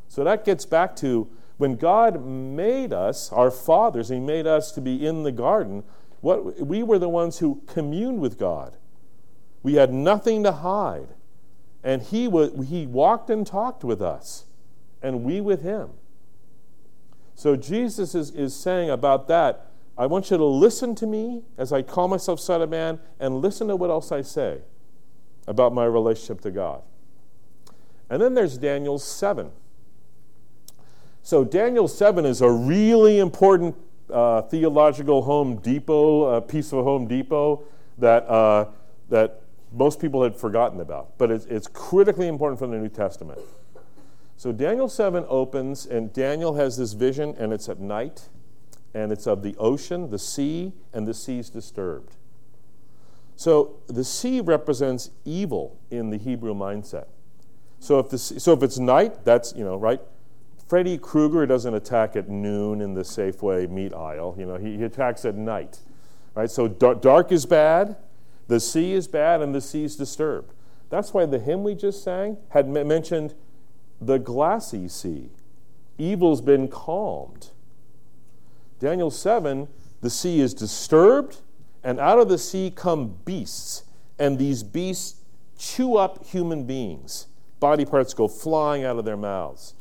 So 0.08 0.24
that 0.24 0.44
gets 0.44 0.66
back 0.66 0.96
to 0.96 1.28
when 1.58 1.76
God 1.76 2.26
made 2.26 2.92
us, 2.92 3.30
our 3.30 3.50
fathers, 3.50 4.08
He 4.08 4.18
made 4.18 4.46
us 4.46 4.72
to 4.72 4.80
be 4.80 5.06
in 5.06 5.22
the 5.22 5.30
garden, 5.30 5.84
what, 6.20 6.66
we 6.66 6.82
were 6.82 6.98
the 6.98 7.08
ones 7.08 7.38
who 7.38 7.62
communed 7.66 8.20
with 8.20 8.36
God. 8.36 8.76
We 9.62 9.74
had 9.74 9.92
nothing 9.92 10.42
to 10.42 10.52
hide. 10.52 11.14
And 11.84 12.02
he, 12.02 12.26
was, 12.26 12.68
he 12.68 12.86
walked 12.86 13.30
and 13.30 13.46
talked 13.46 13.84
with 13.84 14.00
us, 14.00 14.44
and 15.02 15.24
we 15.24 15.40
with 15.40 15.62
Him. 15.62 15.90
So 17.34 17.56
Jesus 17.56 18.14
is, 18.14 18.30
is 18.30 18.54
saying 18.54 18.90
about 18.90 19.28
that, 19.28 19.66
I 19.96 20.06
want 20.06 20.30
you 20.30 20.36
to 20.36 20.44
listen 20.44 20.94
to 20.96 21.06
me 21.06 21.42
as 21.58 21.72
I 21.72 21.82
call 21.82 22.08
myself 22.08 22.40
Son 22.40 22.62
of 22.62 22.70
Man, 22.70 22.98
and 23.20 23.42
listen 23.42 23.68
to 23.68 23.76
what 23.76 23.90
else 23.90 24.10
I 24.10 24.22
say 24.22 24.60
about 25.46 25.74
my 25.74 25.84
relationship 25.84 26.40
to 26.42 26.50
God. 26.50 26.82
And 28.08 28.20
then 28.20 28.34
there's 28.34 28.58
Daniel 28.58 28.98
7. 28.98 29.50
So, 31.22 31.44
Daniel 31.44 31.88
7 31.88 32.26
is 32.26 32.40
a 32.40 32.50
really 32.50 33.18
important 33.18 33.76
uh, 34.10 34.42
theological 34.42 35.22
Home 35.22 35.56
Depot, 35.56 36.24
uh, 36.24 36.40
piece 36.40 36.72
of 36.72 36.84
Home 36.84 37.06
Depot 37.06 37.62
that, 37.98 38.24
uh, 38.28 38.66
that 39.08 39.42
most 39.72 40.00
people 40.00 40.22
had 40.22 40.36
forgotten 40.36 40.80
about, 40.80 41.16
but 41.16 41.30
it's, 41.30 41.46
it's 41.46 41.68
critically 41.68 42.28
important 42.28 42.58
for 42.58 42.66
the 42.66 42.76
New 42.76 42.88
Testament. 42.88 43.40
So, 44.36 44.52
Daniel 44.52 44.88
7 44.88 45.24
opens, 45.28 45.86
and 45.86 46.12
Daniel 46.12 46.54
has 46.54 46.76
this 46.76 46.94
vision, 46.94 47.34
and 47.38 47.52
it's 47.52 47.68
at 47.68 47.78
night, 47.78 48.28
and 48.94 49.12
it's 49.12 49.26
of 49.26 49.42
the 49.42 49.56
ocean, 49.56 50.10
the 50.10 50.18
sea, 50.18 50.72
and 50.92 51.06
the 51.06 51.14
sea's 51.14 51.50
disturbed. 51.50 52.16
So, 53.36 53.76
the 53.86 54.04
sea 54.04 54.40
represents 54.40 55.10
evil 55.24 55.78
in 55.90 56.10
the 56.10 56.18
Hebrew 56.18 56.54
mindset. 56.54 57.06
So 57.82 57.98
if, 57.98 58.10
the, 58.10 58.18
so 58.18 58.52
if 58.52 58.62
it's 58.62 58.78
night, 58.78 59.24
that's, 59.24 59.52
you 59.56 59.64
know, 59.64 59.74
right? 59.74 60.00
Freddy 60.68 60.96
Krueger 60.96 61.46
doesn't 61.46 61.74
attack 61.74 62.14
at 62.14 62.28
noon 62.28 62.80
in 62.80 62.94
the 62.94 63.02
Safeway 63.02 63.68
meat 63.68 63.92
aisle. 63.92 64.36
You 64.38 64.46
know, 64.46 64.56
he, 64.56 64.76
he 64.76 64.84
attacks 64.84 65.24
at 65.24 65.34
night. 65.34 65.80
Right? 66.36 66.48
So 66.48 66.68
dark, 66.68 67.02
dark 67.02 67.32
is 67.32 67.44
bad, 67.44 67.96
the 68.46 68.60
sea 68.60 68.92
is 68.92 69.08
bad, 69.08 69.42
and 69.42 69.52
the 69.52 69.60
sea 69.60 69.82
is 69.82 69.96
disturbed. 69.96 70.54
That's 70.90 71.12
why 71.12 71.26
the 71.26 71.40
hymn 71.40 71.64
we 71.64 71.74
just 71.74 72.04
sang 72.04 72.36
had 72.50 72.66
m- 72.66 72.86
mentioned 72.86 73.34
the 74.00 74.18
glassy 74.18 74.86
sea. 74.86 75.30
Evil's 75.98 76.40
been 76.40 76.68
calmed. 76.68 77.50
Daniel 78.82 79.12
7, 79.12 79.68
the 80.00 80.10
sea 80.10 80.40
is 80.40 80.52
disturbed, 80.52 81.36
and 81.84 82.00
out 82.00 82.18
of 82.18 82.28
the 82.28 82.36
sea 82.36 82.68
come 82.74 83.16
beasts, 83.24 83.84
and 84.18 84.40
these 84.40 84.64
beasts 84.64 85.20
chew 85.56 85.96
up 85.96 86.26
human 86.26 86.64
beings. 86.64 87.28
Body 87.60 87.84
parts 87.84 88.12
go 88.12 88.26
flying 88.26 88.82
out 88.82 88.98
of 88.98 89.04
their 89.04 89.16
mouths. 89.16 89.74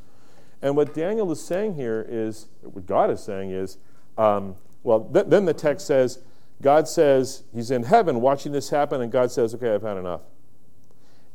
And 0.61 0.75
what 0.75 0.93
Daniel 0.93 1.31
is 1.31 1.43
saying 1.43 1.73
here 1.73 2.05
is, 2.07 2.45
what 2.61 2.85
God 2.85 3.09
is 3.09 3.23
saying 3.23 3.49
is, 3.49 3.79
um, 4.19 4.55
well, 4.83 5.09
th- 5.11 5.25
then 5.29 5.45
the 5.45 5.53
text 5.55 5.87
says, 5.87 6.19
God 6.61 6.87
says, 6.87 7.41
He's 7.51 7.71
in 7.71 7.81
heaven 7.81 8.21
watching 8.21 8.51
this 8.51 8.69
happen, 8.69 9.01
and 9.01 9.11
God 9.11 9.31
says, 9.31 9.55
okay, 9.55 9.73
I've 9.73 9.81
had 9.81 9.97
enough. 9.97 10.21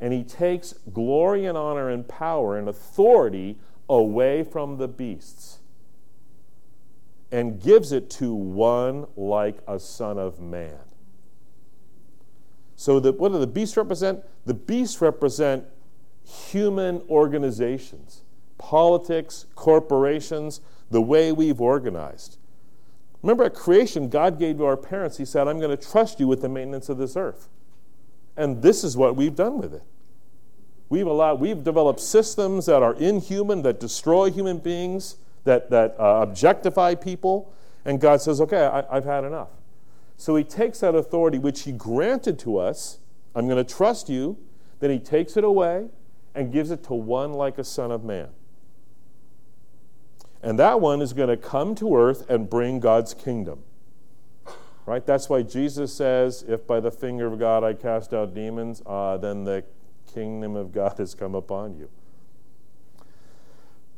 And 0.00 0.12
He 0.12 0.22
takes 0.22 0.72
glory 0.92 1.46
and 1.46 1.58
honor 1.58 1.90
and 1.90 2.06
power 2.06 2.56
and 2.56 2.68
authority 2.68 3.58
away 3.88 4.44
from 4.44 4.78
the 4.78 4.86
beasts 4.86 5.58
and 7.30 7.60
gives 7.60 7.92
it 7.92 8.08
to 8.10 8.34
one 8.34 9.06
like 9.16 9.58
a 9.66 9.78
son 9.78 10.18
of 10.18 10.40
man. 10.40 10.78
So, 12.76 13.00
the, 13.00 13.12
what 13.12 13.32
do 13.32 13.38
the 13.38 13.46
beasts 13.46 13.76
represent? 13.76 14.20
The 14.44 14.54
beasts 14.54 15.00
represent 15.00 15.64
human 16.22 17.02
organizations 17.08 18.22
politics, 18.58 19.46
corporations, 19.54 20.60
the 20.90 21.00
way 21.00 21.32
we've 21.32 21.60
organized. 21.60 22.38
Remember 23.22 23.44
at 23.44 23.54
creation, 23.54 24.08
God 24.08 24.38
gave 24.38 24.58
to 24.58 24.64
our 24.64 24.76
parents, 24.76 25.18
He 25.18 25.24
said, 25.24 25.48
I'm 25.48 25.58
going 25.58 25.76
to 25.76 25.90
trust 25.90 26.20
you 26.20 26.26
with 26.26 26.42
the 26.42 26.48
maintenance 26.48 26.88
of 26.88 26.98
this 26.98 27.16
earth. 27.16 27.48
And 28.36 28.62
this 28.62 28.84
is 28.84 28.96
what 28.96 29.16
we've 29.16 29.34
done 29.34 29.58
with 29.58 29.74
it. 29.74 29.82
We've, 30.88 31.06
allowed, 31.06 31.40
we've 31.40 31.64
developed 31.64 32.00
systems 32.00 32.66
that 32.66 32.82
are 32.82 32.94
inhuman, 32.94 33.62
that 33.62 33.80
destroy 33.80 34.30
human 34.30 34.58
beings, 34.58 35.16
that, 35.46 35.70
that 35.70 35.96
uh, 35.98 36.20
objectify 36.22 36.94
people. 36.94 37.52
And 37.84 38.00
God 38.00 38.20
says, 38.20 38.40
okay, 38.42 38.66
I, 38.66 38.84
I've 38.94 39.04
had 39.04 39.24
enough. 39.24 39.48
So 40.16 40.36
He 40.36 40.44
takes 40.44 40.80
that 40.80 40.94
authority 40.94 41.38
which 41.38 41.62
He 41.62 41.72
granted 41.72 42.38
to 42.40 42.58
us, 42.58 42.98
I'm 43.34 43.48
going 43.48 43.64
to 43.64 43.74
trust 43.74 44.08
you, 44.08 44.36
then 44.80 44.90
He 44.90 44.98
takes 44.98 45.36
it 45.36 45.44
away 45.44 45.88
and 46.34 46.52
gives 46.52 46.70
it 46.70 46.84
to 46.84 46.94
one 46.94 47.32
like 47.32 47.58
a 47.58 47.64
son 47.64 47.90
of 47.90 48.04
man. 48.04 48.28
And 50.42 50.58
that 50.58 50.80
one 50.80 51.00
is 51.00 51.12
going 51.12 51.30
to 51.30 51.36
come 51.36 51.74
to 51.76 51.96
earth 51.96 52.28
and 52.28 52.48
bring 52.48 52.78
God's 52.78 53.14
kingdom. 53.14 53.60
Right? 54.84 55.04
That's 55.04 55.28
why 55.28 55.42
Jesus 55.42 55.92
says, 55.92 56.44
If 56.46 56.66
by 56.66 56.78
the 56.78 56.90
finger 56.92 57.26
of 57.26 57.38
God 57.38 57.64
I 57.64 57.74
cast 57.74 58.14
out 58.14 58.34
demons, 58.34 58.82
uh, 58.86 59.16
then 59.16 59.44
the 59.44 59.64
kingdom 60.12 60.54
of 60.54 60.72
God 60.72 60.98
has 60.98 61.14
come 61.14 61.34
upon 61.34 61.76
you. 61.76 61.88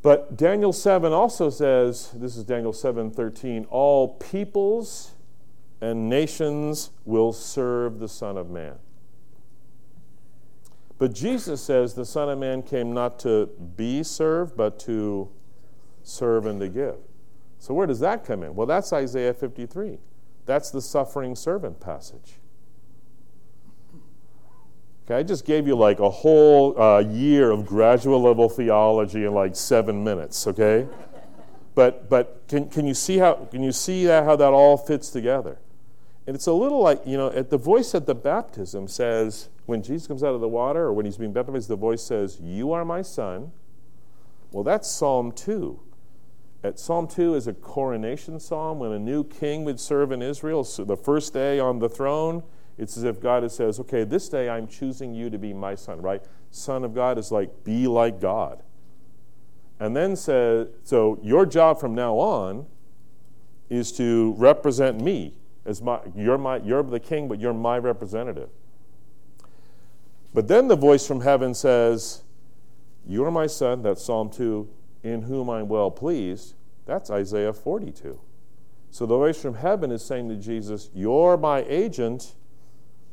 But 0.00 0.36
Daniel 0.36 0.72
7 0.72 1.12
also 1.12 1.50
says, 1.50 2.10
this 2.14 2.36
is 2.36 2.44
Daniel 2.44 2.72
7 2.72 3.10
13, 3.10 3.66
all 3.70 4.08
peoples 4.08 5.12
and 5.80 6.08
nations 6.08 6.90
will 7.04 7.32
serve 7.32 7.98
the 7.98 8.08
Son 8.08 8.36
of 8.36 8.50
Man. 8.50 8.76
But 10.98 11.14
Jesus 11.14 11.60
says 11.60 11.94
the 11.94 12.04
Son 12.04 12.28
of 12.28 12.38
Man 12.38 12.62
came 12.62 12.92
not 12.92 13.18
to 13.20 13.46
be 13.76 14.02
served, 14.02 14.56
but 14.56 14.78
to 14.80 15.28
serve 16.02 16.46
and 16.46 16.58
to 16.60 16.68
give. 16.68 16.96
So, 17.60 17.74
where 17.74 17.86
does 17.86 18.00
that 18.00 18.24
come 18.24 18.42
in? 18.42 18.54
Well, 18.54 18.66
that's 18.66 18.92
Isaiah 18.92 19.34
53. 19.34 19.98
That's 20.46 20.70
the 20.70 20.80
suffering 20.80 21.36
servant 21.36 21.78
passage. 21.80 22.34
Okay, 25.08 25.14
I 25.14 25.22
just 25.22 25.46
gave 25.46 25.66
you 25.66 25.74
like 25.74 26.00
a 26.00 26.10
whole 26.10 26.78
uh, 26.78 26.98
year 26.98 27.50
of 27.50 27.64
graduate 27.64 28.20
level 28.20 28.46
theology 28.50 29.24
in 29.24 29.32
like 29.32 29.56
seven 29.56 30.04
minutes, 30.04 30.46
okay? 30.46 30.86
but 31.74 32.10
but 32.10 32.42
can, 32.46 32.68
can 32.68 32.86
you 32.86 32.92
see 32.92 33.16
how 33.16 33.48
can 33.50 33.62
you 33.62 33.72
see 33.72 34.04
that, 34.04 34.24
how 34.24 34.36
that 34.36 34.52
all 34.52 34.76
fits 34.76 35.08
together? 35.08 35.56
And 36.26 36.36
it's 36.36 36.46
a 36.46 36.52
little 36.52 36.82
like, 36.82 37.00
you 37.06 37.16
know, 37.16 37.30
at 37.30 37.48
the 37.48 37.56
voice 37.56 37.94
at 37.94 38.04
the 38.04 38.14
baptism 38.14 38.86
says, 38.86 39.48
when 39.64 39.82
Jesus 39.82 40.06
comes 40.06 40.22
out 40.22 40.34
of 40.34 40.42
the 40.42 40.48
water 40.48 40.82
or 40.82 40.92
when 40.92 41.06
he's 41.06 41.16
being 41.16 41.32
baptized, 41.32 41.68
the 41.68 41.76
voice 41.76 42.02
says, 42.02 42.38
You 42.38 42.72
are 42.72 42.84
my 42.84 43.00
son. 43.00 43.52
Well, 44.52 44.62
that's 44.62 44.90
Psalm 44.90 45.32
2. 45.32 45.80
At 46.62 46.78
Psalm 46.78 47.08
2 47.08 47.34
is 47.34 47.46
a 47.46 47.54
coronation 47.54 48.38
psalm 48.40 48.78
when 48.78 48.92
a 48.92 48.98
new 48.98 49.24
king 49.24 49.64
would 49.64 49.80
serve 49.80 50.12
in 50.12 50.20
Israel. 50.20 50.64
So 50.64 50.84
the 50.84 50.98
first 50.98 51.32
day 51.32 51.58
on 51.58 51.78
the 51.78 51.88
throne, 51.88 52.42
it's 52.78 52.96
as 52.96 53.04
if 53.04 53.20
God 53.20 53.50
says, 53.50 53.80
Okay, 53.80 54.04
this 54.04 54.28
day 54.28 54.48
I'm 54.48 54.66
choosing 54.66 55.14
you 55.14 55.30
to 55.30 55.38
be 55.38 55.52
my 55.52 55.74
son, 55.74 56.00
right? 56.00 56.22
Son 56.50 56.84
of 56.84 56.94
God 56.94 57.18
is 57.18 57.30
like, 57.30 57.64
be 57.64 57.86
like 57.86 58.20
God. 58.20 58.62
And 59.80 59.96
then 59.96 60.16
says, 60.16 60.68
So 60.84 61.18
your 61.22 61.44
job 61.44 61.80
from 61.80 61.94
now 61.94 62.14
on 62.14 62.66
is 63.68 63.92
to 63.92 64.34
represent 64.38 65.00
me 65.00 65.34
as 65.66 65.82
my 65.82 66.00
you're 66.16 66.38
my 66.38 66.56
you're 66.58 66.82
the 66.82 67.00
king, 67.00 67.28
but 67.28 67.38
you're 67.38 67.52
my 67.52 67.78
representative. 67.78 68.48
But 70.32 70.48
then 70.48 70.68
the 70.68 70.76
voice 70.76 71.06
from 71.06 71.20
heaven 71.20 71.54
says, 71.54 72.22
You 73.06 73.24
are 73.24 73.30
my 73.30 73.46
son, 73.46 73.82
that's 73.82 74.02
Psalm 74.04 74.30
2 74.30 74.68
in 75.02 75.22
whom 75.22 75.48
I'm 75.48 75.68
well 75.68 75.90
pleased, 75.90 76.54
that's 76.86 77.10
Isaiah 77.10 77.52
42. 77.52 78.18
So 78.90 79.06
the 79.06 79.16
voice 79.16 79.40
from 79.40 79.54
heaven 79.54 79.90
is 79.90 80.04
saying 80.04 80.28
to 80.30 80.36
Jesus, 80.36 80.90
You're 80.94 81.36
my 81.36 81.64
agent, 81.68 82.34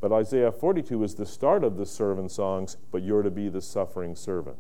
but 0.05 0.13
Isaiah 0.13 0.51
42 0.51 1.03
is 1.03 1.15
the 1.15 1.25
start 1.25 1.63
of 1.63 1.77
the 1.77 1.85
servant 1.87 2.29
songs, 2.29 2.77
but 2.91 3.01
you're 3.01 3.23
to 3.23 3.31
be 3.31 3.49
the 3.49 3.59
suffering 3.59 4.15
servant. 4.15 4.55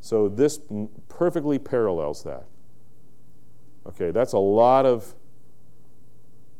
So 0.00 0.28
this 0.28 0.60
perfectly 1.08 1.58
parallels 1.58 2.22
that. 2.22 2.44
Okay, 3.88 4.12
that's 4.12 4.32
a 4.32 4.38
lot 4.38 4.86
of 4.86 5.16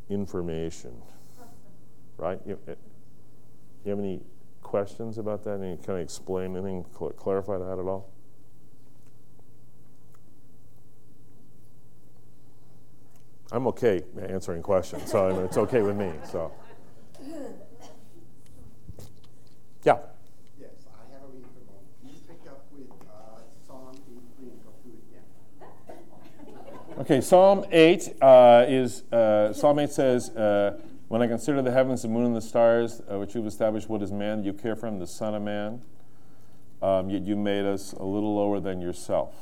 information, 0.09 1.01
right? 2.17 2.41
You, 2.45 2.59
eh, 2.67 2.75
you 3.85 3.91
have 3.91 4.01
any 4.01 4.21
questions 4.63 5.17
about 5.17 5.45
that? 5.45 5.61
Any 5.61 5.77
kind 5.77 5.91
of 5.91 6.01
explain 6.01 6.57
anything, 6.57 6.85
clarify 6.93 7.57
that 7.57 7.79
at 7.79 7.87
all? 7.87 8.11
I'm 13.53 13.69
okay 13.69 14.03
answering 14.21 14.63
questions, 14.63 15.09
so 15.09 15.45
it's 15.45 15.57
okay 15.57 15.83
with 15.83 15.95
me. 15.95 16.11
So, 16.25 16.51
yeah. 19.85 19.99
Yes, 20.59 20.71
I 20.87 21.13
have 21.13 21.23
a 21.23 21.27
reading 21.29 21.51
from 21.53 21.61
Please 22.03 22.21
pick 22.27 22.41
up 22.49 22.65
with 22.73 22.91
uh, 23.09 23.41
Psalm 23.67 23.89
8 23.93 24.01
and 24.41 24.65
go 24.65 24.71
through 24.83 24.93
it 24.93 25.05
again. 25.11 25.25
Okay, 27.01 27.21
Psalm 27.21 27.65
8 27.71 28.17
uh, 28.21 28.65
is 28.69 29.05
uh, 29.13 29.53
Psalm 29.53 29.79
8 29.79 29.91
says, 29.91 30.31
uh, 30.31 30.77
"When 31.09 31.23
I 31.23 31.27
consider 31.27 31.63
the 31.63 31.71
heavens, 31.71 32.03
the 32.03 32.09
moon, 32.09 32.27
and 32.27 32.37
the 32.37 32.43
stars, 32.43 33.01
uh, 33.11 33.19
which 33.19 33.35
you've 33.35 33.47
established, 33.47 33.89
what 33.89 34.03
is 34.03 34.13
man? 34.13 34.45
You 34.45 34.53
care 34.53 34.77
for 34.77 34.87
him, 34.87 34.99
the 34.99 35.07
Son 35.07 35.35
of 35.35 35.41
Man." 35.43 35.81
um, 36.83 37.11
yet 37.11 37.23
you 37.23 37.37
made 37.37 37.65
us 37.65 37.93
a 37.93 38.05
little 38.05 38.35
lower 38.35 38.61
than 38.61 38.81
yourself. 38.81 39.35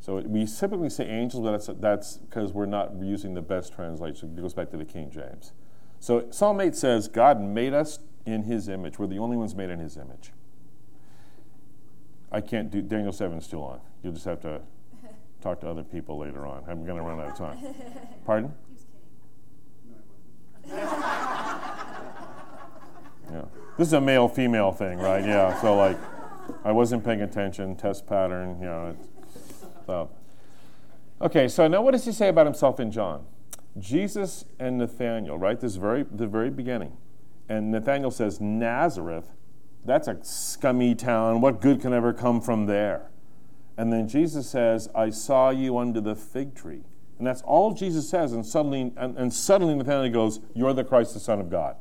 So 0.00 0.16
we 0.16 0.46
typically 0.46 0.90
say 0.90 1.06
angels, 1.06 1.66
but 1.66 1.80
that's 1.80 2.16
because 2.16 2.52
we're 2.52 2.66
not 2.66 2.94
using 3.00 3.34
the 3.34 3.42
best 3.42 3.72
translation. 3.72 4.34
It 4.36 4.40
goes 4.40 4.54
back 4.54 4.70
to 4.70 4.76
the 4.76 4.84
King 4.84 5.10
James. 5.10 5.52
So 6.02 6.26
Psalm 6.30 6.60
8 6.60 6.74
says, 6.74 7.06
God 7.06 7.40
made 7.40 7.72
us 7.72 8.00
in 8.26 8.42
his 8.42 8.68
image. 8.68 8.98
We're 8.98 9.06
the 9.06 9.20
only 9.20 9.36
ones 9.36 9.54
made 9.54 9.70
in 9.70 9.78
his 9.78 9.96
image. 9.96 10.32
I 12.32 12.40
can't 12.40 12.72
do 12.72 12.82
Daniel 12.82 13.12
7 13.12 13.38
is 13.38 13.46
too 13.46 13.60
long. 13.60 13.80
You'll 14.02 14.12
just 14.12 14.24
have 14.24 14.40
to 14.40 14.62
talk 15.40 15.60
to 15.60 15.68
other 15.68 15.84
people 15.84 16.18
later 16.18 16.44
on. 16.44 16.64
I'm 16.66 16.84
going 16.84 16.96
to 16.96 17.04
run 17.04 17.20
out 17.20 17.28
of 17.28 17.38
time. 17.38 17.56
Pardon? 18.26 18.52
yeah. 20.66 21.04
This 23.78 23.86
is 23.86 23.92
a 23.92 24.00
male 24.00 24.26
female 24.26 24.72
thing, 24.72 24.98
right? 24.98 25.24
Yeah. 25.24 25.60
So, 25.60 25.76
like, 25.76 25.98
I 26.64 26.72
wasn't 26.72 27.04
paying 27.04 27.22
attention, 27.22 27.76
test 27.76 28.08
pattern, 28.08 28.58
you 28.58 28.66
know. 28.66 28.96
So. 29.86 30.10
Okay, 31.20 31.46
so 31.46 31.68
now 31.68 31.80
what 31.80 31.92
does 31.92 32.04
he 32.04 32.10
say 32.10 32.26
about 32.26 32.46
himself 32.46 32.80
in 32.80 32.90
John? 32.90 33.24
Jesus 33.78 34.44
and 34.58 34.78
Nathaniel, 34.78 35.38
right? 35.38 35.58
This 35.58 35.76
very 35.76 36.02
the 36.02 36.26
very 36.26 36.50
beginning. 36.50 36.96
And 37.48 37.70
Nathaniel 37.70 38.10
says, 38.10 38.40
Nazareth, 38.40 39.34
that's 39.84 40.08
a 40.08 40.18
scummy 40.22 40.94
town. 40.94 41.40
What 41.40 41.60
good 41.60 41.80
can 41.80 41.92
ever 41.92 42.12
come 42.12 42.40
from 42.40 42.66
there? 42.66 43.10
And 43.76 43.92
then 43.92 44.08
Jesus 44.08 44.48
says, 44.48 44.88
I 44.94 45.10
saw 45.10 45.50
you 45.50 45.78
under 45.78 46.00
the 46.00 46.14
fig 46.14 46.54
tree. 46.54 46.84
And 47.18 47.26
that's 47.26 47.42
all 47.42 47.72
Jesus 47.72 48.08
says. 48.08 48.32
And 48.32 48.44
suddenly, 48.44 48.92
and, 48.96 49.16
and 49.16 49.32
suddenly 49.32 49.74
Nathaniel 49.74 50.12
goes, 50.12 50.40
You're 50.54 50.74
the 50.74 50.84
Christ, 50.84 51.14
the 51.14 51.20
Son 51.20 51.40
of 51.40 51.50
God. 51.50 51.76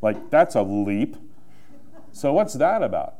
Like, 0.00 0.30
that's 0.30 0.54
a 0.54 0.62
leap. 0.62 1.16
So, 2.12 2.32
what's 2.32 2.54
that 2.54 2.82
about? 2.82 3.14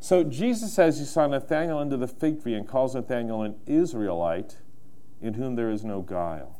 So, 0.00 0.22
Jesus 0.24 0.72
says 0.72 0.98
he 0.98 1.04
saw 1.04 1.26
Nathaniel 1.26 1.78
under 1.78 1.96
the 1.96 2.08
fig 2.08 2.42
tree 2.42 2.54
and 2.54 2.68
calls 2.68 2.94
Nathaniel 2.94 3.42
an 3.42 3.54
Israelite 3.66 4.58
in 5.22 5.34
whom 5.34 5.54
there 5.54 5.70
is 5.70 5.84
no 5.84 6.02
guile. 6.02 6.58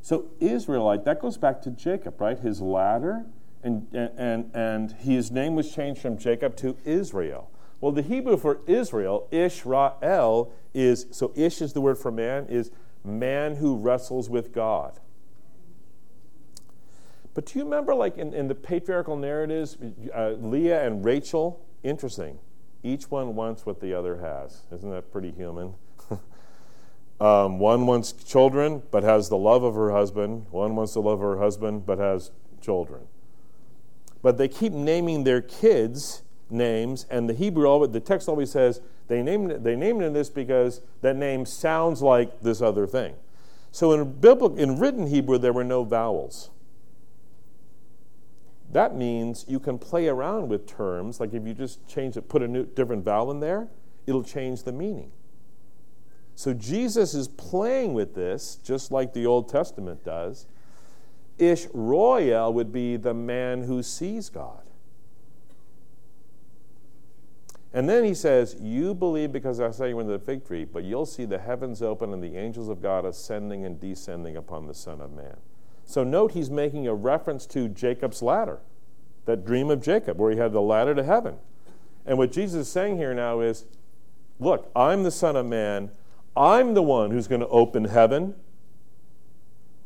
So, 0.00 0.26
Israelite, 0.40 1.04
that 1.04 1.20
goes 1.20 1.36
back 1.36 1.60
to 1.62 1.70
Jacob, 1.70 2.20
right? 2.20 2.38
His 2.38 2.60
ladder, 2.60 3.26
and, 3.62 3.86
and, 3.92 4.50
and 4.54 4.92
his 4.92 5.30
name 5.30 5.54
was 5.54 5.74
changed 5.74 6.00
from 6.00 6.16
Jacob 6.16 6.56
to 6.56 6.76
Israel. 6.84 7.50
Well, 7.80 7.92
the 7.92 8.02
Hebrew 8.02 8.36
for 8.36 8.60
Israel, 8.66 9.28
Ishrael, 9.30 10.52
is 10.74 11.06
so 11.10 11.32
Ish 11.36 11.62
is 11.62 11.72
the 11.72 11.80
word 11.80 11.98
for 11.98 12.10
man, 12.10 12.46
is 12.48 12.70
man 13.04 13.56
who 13.56 13.76
wrestles 13.76 14.28
with 14.28 14.52
God. 14.52 14.98
But 17.34 17.46
do 17.46 17.58
you 17.58 17.64
remember, 17.64 17.94
like 17.94 18.18
in, 18.18 18.34
in 18.34 18.48
the 18.48 18.54
patriarchal 18.54 19.16
narratives, 19.16 19.76
uh, 20.14 20.30
Leah 20.30 20.84
and 20.84 21.04
Rachel? 21.04 21.64
Interesting. 21.84 22.38
Each 22.82 23.10
one 23.10 23.36
wants 23.36 23.64
what 23.64 23.80
the 23.80 23.94
other 23.94 24.16
has. 24.16 24.62
Isn't 24.72 24.90
that 24.90 25.12
pretty 25.12 25.30
human? 25.30 25.74
Um, 27.20 27.58
one 27.58 27.86
wants 27.86 28.12
children 28.12 28.82
but 28.90 29.02
has 29.02 29.28
the 29.28 29.36
love 29.36 29.62
of 29.62 29.74
her 29.74 29.90
husband. 29.90 30.46
One 30.50 30.76
wants 30.76 30.94
the 30.94 31.02
love 31.02 31.20
of 31.20 31.20
her 31.20 31.38
husband 31.38 31.84
but 31.84 31.98
has 31.98 32.30
children. 32.60 33.02
But 34.22 34.38
they 34.38 34.48
keep 34.48 34.72
naming 34.72 35.24
their 35.24 35.40
kids 35.40 36.22
names, 36.50 37.06
and 37.10 37.28
the 37.28 37.34
Hebrew, 37.34 37.86
the 37.86 38.00
text 38.00 38.28
always 38.28 38.50
says 38.50 38.80
they 39.08 39.22
named 39.22 39.64
they 39.64 39.76
named 39.76 40.02
it 40.02 40.12
this 40.12 40.30
because 40.30 40.80
that 41.02 41.16
name 41.16 41.44
sounds 41.46 42.02
like 42.02 42.40
this 42.40 42.60
other 42.60 42.86
thing. 42.86 43.14
So 43.70 43.92
in 43.92 44.12
biblical, 44.12 44.58
in 44.58 44.78
written 44.78 45.06
Hebrew, 45.06 45.38
there 45.38 45.52
were 45.52 45.64
no 45.64 45.84
vowels. 45.84 46.50
That 48.70 48.94
means 48.94 49.44
you 49.48 49.60
can 49.60 49.78
play 49.78 50.08
around 50.08 50.48
with 50.48 50.66
terms, 50.66 51.20
like 51.20 51.32
if 51.32 51.46
you 51.46 51.54
just 51.54 51.86
change 51.88 52.16
it, 52.16 52.28
put 52.28 52.42
a 52.42 52.48
new, 52.48 52.66
different 52.66 53.04
vowel 53.04 53.30
in 53.30 53.40
there, 53.40 53.68
it'll 54.06 54.24
change 54.24 54.64
the 54.64 54.72
meaning. 54.72 55.10
So 56.38 56.54
Jesus 56.54 57.14
is 57.14 57.26
playing 57.26 57.94
with 57.94 58.14
this, 58.14 58.60
just 58.62 58.92
like 58.92 59.12
the 59.12 59.26
Old 59.26 59.48
Testament 59.48 60.04
does. 60.04 60.46
Ish 61.36 61.66
Royal 61.74 62.52
would 62.52 62.72
be 62.72 62.96
the 62.96 63.12
man 63.12 63.64
who 63.64 63.82
sees 63.82 64.28
God. 64.28 64.62
And 67.74 67.88
then 67.88 68.04
he 68.04 68.14
says, 68.14 68.54
You 68.60 68.94
believe 68.94 69.32
because 69.32 69.58
I 69.58 69.72
saw 69.72 69.86
you 69.86 69.98
under 69.98 70.12
the 70.12 70.24
fig 70.24 70.46
tree, 70.46 70.64
but 70.64 70.84
you'll 70.84 71.06
see 71.06 71.24
the 71.24 71.40
heavens 71.40 71.82
open 71.82 72.12
and 72.12 72.22
the 72.22 72.36
angels 72.36 72.68
of 72.68 72.80
God 72.80 73.04
ascending 73.04 73.64
and 73.64 73.80
descending 73.80 74.36
upon 74.36 74.68
the 74.68 74.74
Son 74.74 75.00
of 75.00 75.12
Man. 75.12 75.38
So 75.86 76.04
note 76.04 76.30
he's 76.30 76.50
making 76.50 76.86
a 76.86 76.94
reference 76.94 77.46
to 77.46 77.66
Jacob's 77.66 78.22
ladder, 78.22 78.60
that 79.24 79.44
dream 79.44 79.70
of 79.70 79.82
Jacob, 79.82 80.20
where 80.20 80.30
he 80.30 80.38
had 80.38 80.52
the 80.52 80.62
ladder 80.62 80.94
to 80.94 81.02
heaven. 81.02 81.38
And 82.06 82.16
what 82.16 82.30
Jesus 82.30 82.68
is 82.68 82.72
saying 82.72 82.96
here 82.96 83.12
now 83.12 83.40
is, 83.40 83.64
Look, 84.38 84.70
I'm 84.76 85.02
the 85.02 85.10
Son 85.10 85.34
of 85.34 85.44
Man. 85.44 85.90
I'm 86.38 86.74
the 86.74 86.82
one 86.82 87.10
who's 87.10 87.26
going 87.26 87.40
to 87.40 87.48
open 87.48 87.84
heaven. 87.84 88.34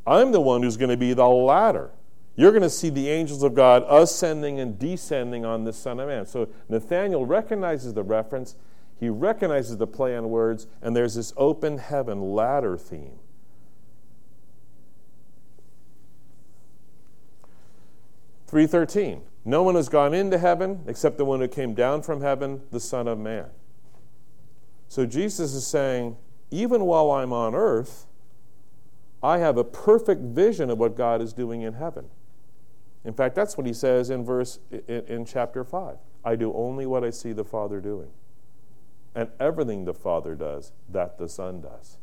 I'm 0.06 0.32
the 0.32 0.40
one 0.40 0.62
who's 0.62 0.76
going 0.76 0.90
to 0.90 0.96
be 0.96 1.14
the 1.14 1.26
ladder 1.26 1.90
you're 2.34 2.50
going 2.50 2.62
to 2.62 2.70
see 2.70 2.88
the 2.88 3.10
angels 3.10 3.42
of 3.42 3.54
God 3.54 3.84
ascending 3.88 4.58
and 4.58 4.78
descending 4.78 5.44
on 5.44 5.64
the 5.64 5.72
Son 5.72 6.00
of 6.00 6.08
Man. 6.08 6.26
So 6.26 6.48
Nathaniel 6.68 7.26
recognizes 7.26 7.92
the 7.92 8.02
reference, 8.02 8.56
he 8.98 9.08
recognizes 9.08 9.76
the 9.76 9.86
play 9.86 10.16
on 10.16 10.30
words, 10.30 10.66
and 10.80 10.96
there's 10.96 11.14
this 11.14 11.32
open 11.36 11.78
heaven 11.78 12.34
ladder 12.34 12.76
theme. 12.76 13.18
Three 18.46 18.66
thirteen. 18.66 19.22
No 19.44 19.62
one 19.62 19.74
has 19.74 19.88
gone 19.88 20.14
into 20.14 20.38
heaven 20.38 20.84
except 20.86 21.18
the 21.18 21.24
one 21.24 21.40
who 21.40 21.48
came 21.48 21.74
down 21.74 22.02
from 22.02 22.20
heaven, 22.20 22.62
the 22.70 22.78
Son 22.78 23.08
of 23.08 23.18
Man. 23.18 23.46
So 24.88 25.04
Jesus 25.04 25.52
is 25.54 25.66
saying, 25.66 26.16
even 26.52 26.84
while 26.84 27.10
I'm 27.10 27.32
on 27.32 27.54
earth, 27.54 28.06
I 29.22 29.38
have 29.38 29.56
a 29.56 29.64
perfect 29.64 30.20
vision 30.20 30.68
of 30.70 30.78
what 30.78 30.96
God 30.96 31.22
is 31.22 31.32
doing 31.32 31.62
in 31.62 31.74
heaven. 31.74 32.06
In 33.04 33.14
fact, 33.14 33.34
that's 33.34 33.56
what 33.56 33.66
he 33.66 33.72
says 33.72 34.10
in 34.10 34.24
verse 34.24 34.60
in, 34.70 35.04
in, 35.06 35.24
chapter 35.24 35.64
5. 35.64 35.96
I 36.24 36.36
do 36.36 36.52
only 36.54 36.86
what 36.86 37.02
I 37.02 37.10
see 37.10 37.32
the 37.32 37.44
Father 37.44 37.80
doing. 37.80 38.10
And 39.14 39.30
everything 39.40 39.84
the 39.84 39.94
Father 39.94 40.34
does, 40.34 40.72
that 40.88 41.18
the 41.18 41.28
Son 41.28 41.60
does. 41.60 41.96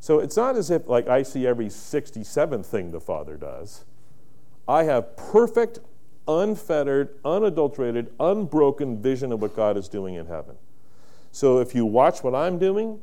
So 0.00 0.18
it's 0.18 0.36
not 0.36 0.56
as 0.56 0.70
if 0.70 0.88
like 0.88 1.06
I 1.08 1.22
see 1.22 1.46
every 1.46 1.66
67th 1.66 2.66
thing 2.66 2.90
the 2.90 3.00
Father 3.00 3.36
does. 3.36 3.84
I 4.66 4.84
have 4.84 5.16
perfect, 5.16 5.78
unfettered, 6.26 7.10
unadulterated, 7.24 8.12
unbroken 8.18 9.00
vision 9.00 9.30
of 9.30 9.42
what 9.42 9.54
God 9.54 9.76
is 9.76 9.88
doing 9.88 10.14
in 10.14 10.26
heaven. 10.26 10.56
So 11.30 11.58
if 11.58 11.74
you 11.74 11.86
watch 11.86 12.22
what 12.22 12.34
I'm 12.34 12.58
doing, 12.58 13.00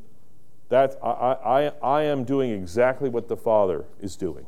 that 0.70 0.98
I, 1.04 1.08
I, 1.10 1.72
I 1.82 2.04
am 2.04 2.24
doing 2.24 2.52
exactly 2.52 3.10
what 3.10 3.28
the 3.28 3.38
Father 3.38 3.86
is 4.00 4.16
doing. 4.16 4.46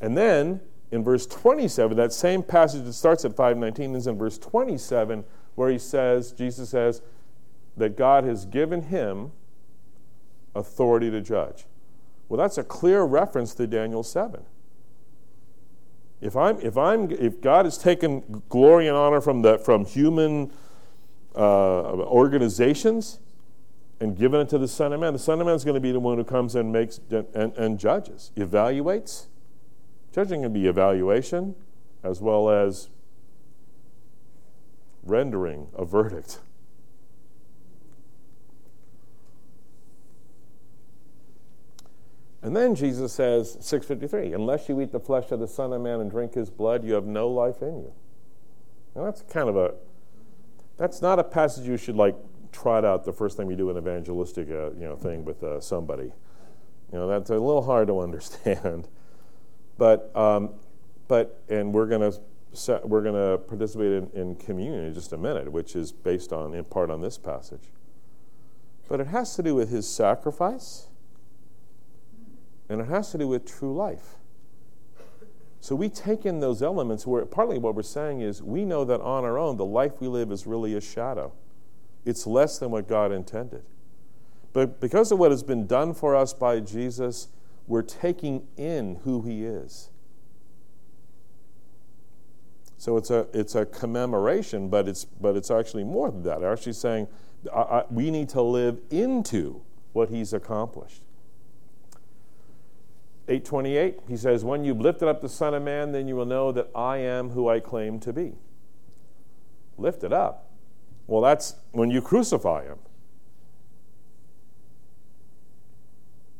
And 0.00 0.16
then 0.16 0.60
in 0.90 1.02
verse 1.02 1.26
27, 1.26 1.96
that 1.96 2.12
same 2.12 2.42
passage 2.42 2.84
that 2.84 2.92
starts 2.92 3.24
at 3.24 3.34
519 3.34 3.96
is 3.96 4.06
in 4.06 4.16
verse 4.16 4.38
27, 4.38 5.24
where 5.56 5.70
he 5.70 5.78
says, 5.78 6.32
Jesus 6.32 6.70
says, 6.70 7.02
that 7.76 7.96
God 7.96 8.24
has 8.24 8.44
given 8.46 8.82
him 8.82 9.32
authority 10.54 11.10
to 11.10 11.20
judge. 11.20 11.66
Well, 12.28 12.38
that's 12.38 12.58
a 12.58 12.64
clear 12.64 13.02
reference 13.02 13.54
to 13.54 13.66
Daniel 13.66 14.02
7. 14.02 14.42
If, 16.20 16.36
I'm, 16.36 16.58
if, 16.60 16.76
I'm, 16.76 17.10
if 17.10 17.40
God 17.40 17.66
has 17.66 17.76
taken 17.76 18.42
glory 18.48 18.88
and 18.88 18.96
honor 18.96 19.20
from, 19.20 19.42
the, 19.42 19.58
from 19.58 19.84
human 19.84 20.50
uh, 21.36 21.40
organizations 21.40 23.18
and 24.00 24.16
given 24.16 24.40
it 24.40 24.48
to 24.50 24.58
the 24.58 24.68
Son 24.68 24.92
of 24.92 25.00
Man, 25.00 25.12
the 25.12 25.18
Son 25.18 25.40
of 25.40 25.46
Man 25.46 25.56
is 25.56 25.64
going 25.64 25.74
to 25.74 25.80
be 25.80 25.92
the 25.92 26.00
one 26.00 26.18
who 26.18 26.24
comes 26.24 26.54
and 26.54 26.72
makes 26.72 27.00
and, 27.10 27.56
and 27.56 27.78
judges, 27.78 28.32
evaluates, 28.36 29.26
Judging 30.16 30.40
can 30.40 30.52
be 30.54 30.66
evaluation 30.66 31.54
as 32.02 32.22
well 32.22 32.48
as 32.48 32.88
rendering 35.02 35.68
a 35.74 35.84
verdict. 35.84 36.38
And 42.40 42.56
then 42.56 42.74
Jesus 42.74 43.12
says, 43.12 43.58
653, 43.60 44.32
unless 44.32 44.70
you 44.70 44.80
eat 44.80 44.90
the 44.90 44.98
flesh 44.98 45.30
of 45.32 45.38
the 45.38 45.46
Son 45.46 45.74
of 45.74 45.82
Man 45.82 46.00
and 46.00 46.10
drink 46.10 46.32
his 46.32 46.48
blood, 46.48 46.82
you 46.82 46.94
have 46.94 47.04
no 47.04 47.28
life 47.28 47.60
in 47.60 47.76
you. 47.76 47.92
Now 48.94 49.04
that's 49.04 49.20
kind 49.20 49.50
of 49.50 49.56
a, 49.58 49.74
that's 50.76 51.00
not 51.00 51.18
a 51.18 51.24
passage 51.24 51.66
you 51.66 51.76
should 51.76 51.96
like 51.96 52.16
trot 52.52 52.84
out 52.84 53.04
the 53.04 53.12
first 53.12 53.36
time 53.36 53.50
you 53.50 53.56
do 53.56 53.70
an 53.70 53.76
evangelistic 53.76 54.48
uh, 54.48 54.70
you 54.72 54.80
know, 54.80 54.96
thing 54.96 55.24
with 55.24 55.42
uh, 55.42 55.60
somebody. 55.60 56.12
You 56.92 56.98
know, 56.98 57.08
that's 57.08 57.30
a 57.30 57.34
little 57.34 57.62
hard 57.62 57.88
to 57.88 58.00
understand. 58.00 58.88
But, 59.78 60.10
um, 60.16 60.54
but 61.06 61.42
and 61.50 61.70
we're 61.70 61.84
going 61.84 62.00
to 62.00 62.18
we're 62.84 63.02
to 63.02 63.38
participate 63.46 63.92
in, 63.92 64.10
in 64.14 64.36
communion 64.36 64.84
in 64.84 64.94
just 64.94 65.12
a 65.12 65.18
minute, 65.18 65.52
which 65.52 65.76
is 65.76 65.92
based 65.92 66.32
on 66.32 66.54
in 66.54 66.64
part 66.64 66.90
on 66.90 67.00
this 67.00 67.18
passage. 67.18 67.72
But 68.88 69.00
it 69.00 69.08
has 69.08 69.34
to 69.36 69.42
do 69.42 69.54
with 69.54 69.68
his 69.68 69.88
sacrifice, 69.88 70.86
and 72.68 72.80
it 72.80 72.88
has 72.88 73.12
to 73.12 73.18
do 73.18 73.28
with 73.28 73.44
true 73.44 73.74
life. 73.74 74.16
So 75.66 75.74
we 75.74 75.88
take 75.88 76.24
in 76.24 76.38
those 76.38 76.62
elements 76.62 77.08
where 77.08 77.26
partly 77.26 77.58
what 77.58 77.74
we're 77.74 77.82
saying 77.82 78.20
is 78.20 78.40
we 78.40 78.64
know 78.64 78.84
that 78.84 79.00
on 79.00 79.24
our 79.24 79.36
own, 79.36 79.56
the 79.56 79.64
life 79.64 80.00
we 80.00 80.06
live 80.06 80.30
is 80.30 80.46
really 80.46 80.74
a 80.74 80.80
shadow. 80.80 81.32
It's 82.04 82.24
less 82.24 82.60
than 82.60 82.70
what 82.70 82.86
God 82.86 83.10
intended. 83.10 83.64
But 84.52 84.80
because 84.80 85.10
of 85.10 85.18
what 85.18 85.32
has 85.32 85.42
been 85.42 85.66
done 85.66 85.92
for 85.92 86.14
us 86.14 86.32
by 86.32 86.60
Jesus, 86.60 87.26
we're 87.66 87.82
taking 87.82 88.46
in 88.56 89.00
who 89.02 89.22
he 89.22 89.44
is. 89.44 89.90
So 92.78 92.96
it's 92.96 93.10
a, 93.10 93.26
it's 93.34 93.56
a 93.56 93.66
commemoration, 93.66 94.68
but 94.68 94.86
it's, 94.86 95.04
but 95.04 95.34
it's 95.34 95.50
actually 95.50 95.82
more 95.82 96.12
than 96.12 96.22
that. 96.22 96.42
They're 96.42 96.52
actually 96.52 96.74
saying 96.74 97.08
I, 97.52 97.58
I, 97.58 97.84
we 97.90 98.12
need 98.12 98.28
to 98.28 98.40
live 98.40 98.78
into 98.92 99.62
what 99.94 100.10
he's 100.10 100.32
accomplished. 100.32 101.02
828, 103.28 104.00
he 104.08 104.16
says, 104.16 104.44
When 104.44 104.64
you've 104.64 104.80
lifted 104.80 105.08
up 105.08 105.20
the 105.20 105.28
Son 105.28 105.54
of 105.54 105.62
Man, 105.62 105.92
then 105.92 106.06
you 106.06 106.14
will 106.14 106.26
know 106.26 106.52
that 106.52 106.70
I 106.74 106.98
am 106.98 107.30
who 107.30 107.48
I 107.48 107.60
claim 107.60 107.98
to 108.00 108.12
be. 108.12 108.34
Lifted 109.76 110.12
up. 110.12 110.48
Well, 111.06 111.20
that's 111.20 111.56
when 111.72 111.90
you 111.90 112.00
crucify 112.00 112.64
him. 112.64 112.78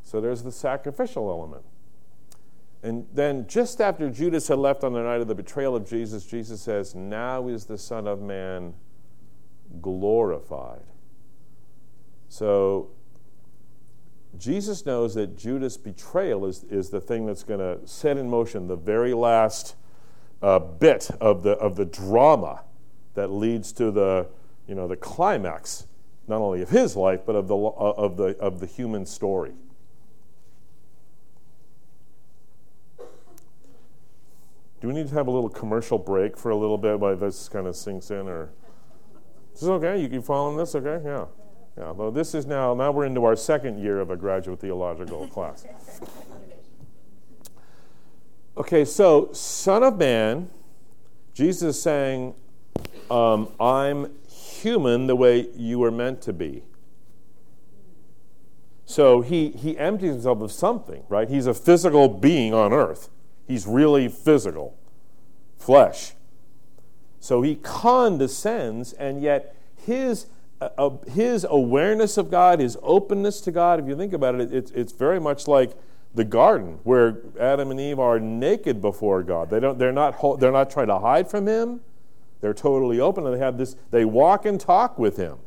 So 0.03 0.21
there's 0.21 0.45
the 0.45 0.53
sacrificial 0.53 1.29
element. 1.29 1.65
And 2.83 3.07
then, 3.13 3.49
just 3.49 3.81
after 3.81 4.09
Judas 4.09 4.47
had 4.47 4.59
left 4.59 4.85
on 4.85 4.93
the 4.93 5.03
night 5.03 5.21
of 5.21 5.27
the 5.27 5.35
betrayal 5.35 5.75
of 5.75 5.89
Jesus, 5.89 6.25
Jesus 6.25 6.61
says, 6.61 6.95
Now 6.95 7.49
is 7.49 7.65
the 7.65 7.79
Son 7.79 8.07
of 8.07 8.23
Man 8.23 8.75
glorified. 9.81 10.85
So, 12.29 12.91
Jesus 14.39 14.87
knows 14.87 15.15
that 15.15 15.37
Judas' 15.37 15.77
betrayal 15.77 16.47
is, 16.47 16.65
is 16.65 16.91
the 16.91 17.01
thing 17.01 17.27
that's 17.27 17.43
going 17.43 17.61
to 17.61 17.87
set 17.87 18.17
in 18.17 18.29
motion 18.29 18.69
the 18.69 18.77
very 18.77 19.15
last 19.15 19.77
uh, 20.43 20.59
bit 20.59 21.11
of 21.21 21.43
the, 21.43 21.53
of 21.53 21.77
the 21.77 21.85
drama 21.85 22.63
that 23.15 23.29
leads 23.29 23.73
to 23.73 23.91
the, 23.91 24.27
you 24.67 24.75
know, 24.75 24.87
the 24.87 24.97
climax, 24.97 25.87
not 26.29 26.41
only 26.41 26.63
of 26.63 26.71
his 26.71 26.97
life, 26.97 27.21
but 27.25 27.35
of 27.35 27.49
the, 27.49 27.57
of 27.57 28.17
the, 28.17 28.37
of 28.39 28.61
the 28.61 28.67
human 28.67 29.07
story. 29.07 29.53
Do 34.81 34.89
we 34.89 34.95
need 34.95 35.09
to 35.09 35.15
have 35.15 35.27
a 35.27 35.31
little 35.31 35.49
commercial 35.49 35.99
break 35.99 36.37
for 36.37 36.51
a 36.51 36.57
little 36.57 36.77
bit 36.77 37.01
while 37.01 37.17
this 37.17 37.49
kind 37.49 37.67
of 37.67 37.75
sinks 37.75 38.11
in, 38.11 38.29
or 38.29 38.51
is 39.55 39.61
this 39.61 39.71
okay? 39.71 40.01
You 40.01 40.09
keep 40.09 40.23
following 40.23 40.59
this, 40.59 40.75
okay? 40.75 41.03
Yeah, 41.05 41.25
yeah. 41.77 41.93
Though 41.97 42.11
this 42.11 42.35
is 42.35 42.47
now 42.47 42.75
now 42.75 42.91
we're 42.91 43.07
into 43.07 43.25
our 43.25 43.37
second 43.37 43.79
year 43.79 44.01
of 44.01 44.11
a 44.11 44.17
graduate 44.17 44.61
theological 44.61 45.27
class. 45.35 45.67
Okay, 48.57 48.85
so 48.85 49.31
Son 49.33 49.83
of 49.83 49.99
Man, 49.99 50.49
Jesus 51.35 51.77
is 51.77 51.83
saying, 51.83 52.35
um, 53.11 53.53
"I'm 53.61 54.13
human 54.29 55.07
the 55.07 55.17
way 55.17 55.49
you 55.55 55.79
were 55.79 55.91
meant 55.91 56.23
to 56.23 56.33
be." 56.33 56.63
So 58.87 59.21
he 59.21 59.51
he 59.51 59.77
empties 59.77 60.13
himself 60.13 60.41
of 60.41 60.53
something, 60.53 61.03
right? 61.09 61.29
He's 61.29 61.47
a 61.47 61.55
physical 61.55 62.09
being 62.09 62.55
on 62.55 62.73
earth. 62.73 63.11
He's 63.47 63.67
really 63.67 64.09
physical, 64.09 64.77
flesh. 65.59 66.13
So 67.21 67.43
he 67.43 67.57
condescends, 67.57 68.93
and 68.93 69.21
yet 69.21 69.57
his, 69.75 70.27
uh, 70.61 70.91
his 71.09 71.47
awareness 71.49 72.17
of 72.17 72.31
God, 72.31 72.61
his 72.61 72.79
openness 72.83 73.41
to 73.43 73.51
God, 73.51 73.81
if 73.81 73.87
you 73.87 73.97
think 73.97 74.13
about 74.13 74.41
it, 74.41 74.53
it's, 74.53 74.71
it's 74.71 74.93
very 74.93 75.21
much 75.21 75.47
like 75.47 75.73
the 76.15 76.25
garden 76.25 76.79
where 76.83 77.19
Adam 77.39 77.71
and 77.71 77.79
Eve 77.79 77.99
are 77.99 78.19
naked 78.19 78.81
before 78.81 79.23
God. 79.23 79.51
They 79.51 79.61
don't, 79.61 79.79
they're, 79.79 79.93
not, 79.93 80.41
they're 80.41 80.53
not 80.53 80.71
trying 80.71 80.87
to 80.87 80.99
hide 80.99 81.31
from 81.31 81.47
him. 81.47 81.81
They're 82.41 82.55
totally 82.55 83.01
open 83.01 83.27
and 83.27 83.35
they 83.35 83.39
have 83.39 83.59
this, 83.59 83.77
they 83.91 84.05
walk 84.05 84.47
and 84.47 84.59
talk 84.59 84.99
with 84.99 85.17
him. 85.17 85.39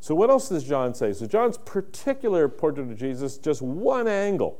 So, 0.00 0.14
what 0.14 0.30
else 0.30 0.48
does 0.48 0.64
John 0.64 0.94
say? 0.94 1.12
So, 1.12 1.26
John's 1.26 1.58
particular 1.58 2.48
portrait 2.48 2.90
of 2.90 2.98
Jesus, 2.98 3.36
just 3.36 3.60
one 3.60 4.08
angle. 4.08 4.58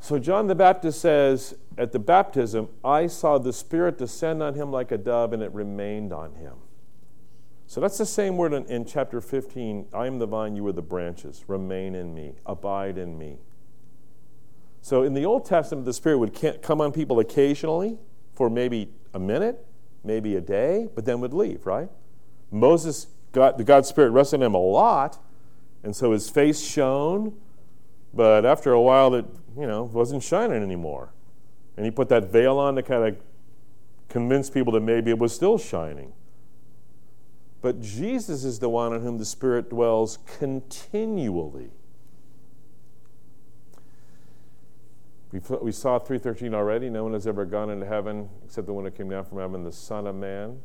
So 0.00 0.18
John 0.18 0.46
the 0.46 0.54
Baptist 0.54 1.00
says 1.00 1.54
at 1.76 1.92
the 1.92 1.98
baptism, 1.98 2.68
I 2.82 3.06
saw 3.06 3.38
the 3.38 3.52
Spirit 3.52 3.98
descend 3.98 4.42
on 4.42 4.54
him 4.54 4.72
like 4.72 4.90
a 4.90 4.98
dove, 4.98 5.32
and 5.34 5.42
it 5.42 5.52
remained 5.52 6.12
on 6.12 6.34
him. 6.34 6.54
So 7.66 7.80
that's 7.80 7.98
the 7.98 8.06
same 8.06 8.36
word 8.36 8.52
in, 8.52 8.64
in, 8.66 8.84
chapter 8.84 9.20
15 9.20 9.86
I 9.94 10.06
am 10.06 10.18
the 10.18 10.26
vine, 10.26 10.56
you 10.56 10.66
are 10.66 10.72
the 10.72 10.82
branches. 10.82 11.44
Remain 11.46 11.94
in 11.94 12.14
me, 12.14 12.32
abide 12.44 12.98
in 12.98 13.16
me. 13.16 13.38
So 14.82 15.02
in 15.02 15.12
the 15.12 15.24
Old 15.24 15.44
Testament, 15.44 15.84
the 15.84 15.92
Spirit 15.92 16.18
would 16.18 16.62
come 16.62 16.80
on 16.80 16.90
people 16.90 17.20
occasionally 17.20 17.98
for 18.34 18.50
maybe 18.50 18.88
a 19.12 19.18
minute, 19.18 19.64
maybe 20.02 20.34
a 20.34 20.40
day, 20.40 20.88
but 20.94 21.04
then 21.04 21.20
would 21.20 21.34
leave, 21.34 21.66
right? 21.66 21.88
Moses, 22.50 23.06
got, 23.32 23.58
the 23.58 23.64
God's 23.64 23.88
Spirit 23.88 24.10
rested 24.10 24.40
on 24.40 24.46
him 24.46 24.54
a 24.54 24.58
lot, 24.58 25.22
and 25.84 25.94
so 25.94 26.12
his 26.12 26.30
face 26.30 26.60
shone, 26.60 27.34
but 28.12 28.44
after 28.44 28.72
a 28.72 28.80
while, 28.80 29.14
it 29.14 29.26
you 29.56 29.66
know, 29.66 29.84
wasn't 29.84 30.22
shining 30.22 30.62
anymore. 30.62 31.12
And 31.76 31.84
he 31.84 31.90
put 31.90 32.08
that 32.08 32.30
veil 32.30 32.58
on 32.58 32.74
to 32.76 32.82
kind 32.82 33.04
of 33.04 33.16
convince 34.08 34.50
people 34.50 34.72
that 34.72 34.80
maybe 34.80 35.10
it 35.10 35.18
was 35.18 35.34
still 35.34 35.58
shining. 35.58 36.12
But 37.62 37.80
Jesus 37.80 38.44
is 38.44 38.58
the 38.58 38.68
one 38.68 38.92
in 38.92 39.02
whom 39.02 39.18
the 39.18 39.24
Spirit 39.24 39.70
dwells 39.70 40.18
continually. 40.38 41.70
We 45.30 45.70
saw 45.70 45.98
313 45.98 46.54
already. 46.54 46.90
No 46.90 47.04
one 47.04 47.12
has 47.12 47.26
ever 47.26 47.44
gone 47.44 47.70
into 47.70 47.86
heaven 47.86 48.28
except 48.44 48.66
the 48.66 48.72
one 48.72 48.84
who 48.84 48.90
came 48.90 49.08
down 49.08 49.24
from 49.24 49.38
heaven, 49.38 49.62
the 49.62 49.72
Son 49.72 50.06
of 50.06 50.16
Man. 50.16 50.58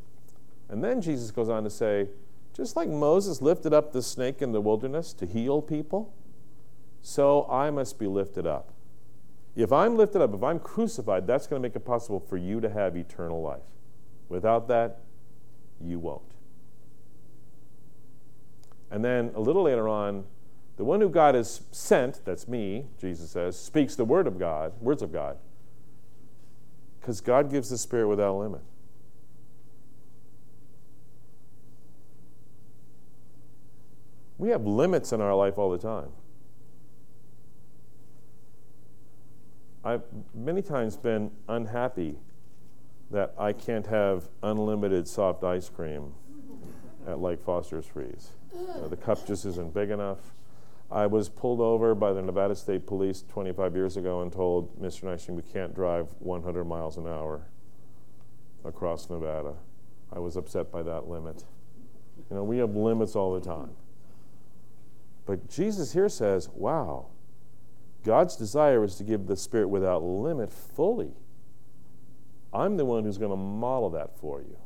And 0.69 0.83
then 0.83 1.01
Jesus 1.01 1.29
goes 1.29 1.49
on 1.49 1.63
to 1.65 1.69
say, 1.69 2.07
just 2.55 2.75
like 2.75 2.87
Moses 2.87 3.41
lifted 3.41 3.73
up 3.73 3.91
the 3.91 4.01
snake 4.01 4.41
in 4.41 4.53
the 4.53 4.61
wilderness 4.61 5.13
to 5.13 5.25
heal 5.27 5.61
people, 5.61 6.13
so 7.01 7.45
I 7.51 7.69
must 7.69 7.99
be 7.99 8.07
lifted 8.07 8.47
up. 8.47 8.71
If 9.55 9.71
I'm 9.71 9.95
lifted 9.95 10.21
up, 10.21 10.33
if 10.33 10.43
I'm 10.43 10.59
crucified, 10.59 11.27
that's 11.27 11.47
going 11.47 11.61
to 11.61 11.65
make 11.67 11.75
it 11.75 11.85
possible 11.85 12.19
for 12.19 12.37
you 12.37 12.59
to 12.59 12.69
have 12.69 12.97
eternal 12.97 13.41
life. 13.41 13.63
Without 14.27 14.67
that, 14.67 14.99
you 15.81 15.97
won't. 15.99 16.21
And 18.91 19.03
then 19.03 19.31
a 19.33 19.39
little 19.39 19.63
later 19.63 19.87
on, 19.87 20.25
the 20.77 20.83
one 20.83 20.99
who 20.99 21.09
God 21.09 21.35
has 21.35 21.61
sent, 21.71 22.23
that's 22.25 22.47
me, 22.47 22.87
Jesus 22.99 23.31
says, 23.31 23.57
speaks 23.57 23.95
the 23.95 24.03
word 24.03 24.27
of 24.27 24.37
God, 24.37 24.73
words 24.81 25.01
of 25.01 25.13
God. 25.13 25.37
Because 26.99 27.21
God 27.21 27.49
gives 27.49 27.69
the 27.69 27.77
Spirit 27.77 28.07
without 28.07 28.37
limit. 28.37 28.61
We 34.37 34.49
have 34.49 34.65
limits 34.65 35.13
in 35.13 35.21
our 35.21 35.33
life 35.33 35.57
all 35.57 35.71
the 35.71 35.77
time. 35.77 36.09
I've 39.85 40.01
many 40.33 40.63
times 40.63 40.97
been 40.97 41.29
unhappy 41.47 42.17
that 43.11 43.35
I 43.37 43.53
can't 43.53 43.85
have 43.85 44.23
unlimited 44.41 45.07
soft 45.07 45.43
ice 45.43 45.69
cream 45.69 46.13
at 47.07 47.21
Lake 47.21 47.39
Foster's 47.39 47.85
Freeze. 47.85 48.31
You 48.51 48.65
know, 48.65 48.87
the 48.87 48.97
cup 48.97 49.27
just 49.27 49.45
isn't 49.45 49.75
big 49.75 49.91
enough. 49.91 50.33
I 50.91 51.05
was 51.05 51.29
pulled 51.29 51.61
over 51.61 51.93
by 51.93 52.13
the 52.13 52.21
Nevada 52.21 52.55
State 52.55 52.87
Police 52.87 53.23
25 53.29 53.75
years 53.75 53.95
ago 53.95 54.21
and 54.21 54.31
told, 54.31 54.75
Mr. 54.81 55.03
Nystrom, 55.03 55.35
we 55.35 55.43
can't 55.43 55.75
drive 55.75 56.07
100 56.19 56.63
miles 56.65 56.97
an 56.97 57.07
hour 57.07 57.43
across 58.63 59.09
Nevada. 59.09 59.53
I 60.11 60.17
was 60.17 60.35
upset 60.35 60.71
by 60.71 60.81
that 60.81 61.07
limit. 61.07 61.43
You 62.29 62.37
know, 62.37 62.43
we 62.43 62.57
have 62.57 62.75
limits 62.75 63.15
all 63.15 63.33
the 63.33 63.41
time. 63.41 63.71
But 65.25 65.49
Jesus 65.49 65.93
here 65.93 66.09
says, 66.09 66.49
wow, 66.49 67.07
God's 68.05 68.35
desire 68.35 68.83
is 68.83 68.95
to 68.95 69.03
give 69.03 69.25
the 69.25 69.35
Spirit 69.35 69.67
without 69.67 70.03
limit 70.03 70.53
fully. 70.53 71.11
I'm 72.53 72.77
the 72.77 72.85
one 72.85 73.03
who's 73.03 73.17
going 73.17 73.31
to 73.31 73.37
model 73.37 73.89
that 73.89 74.17
for 74.19 74.41
you. 74.41 74.57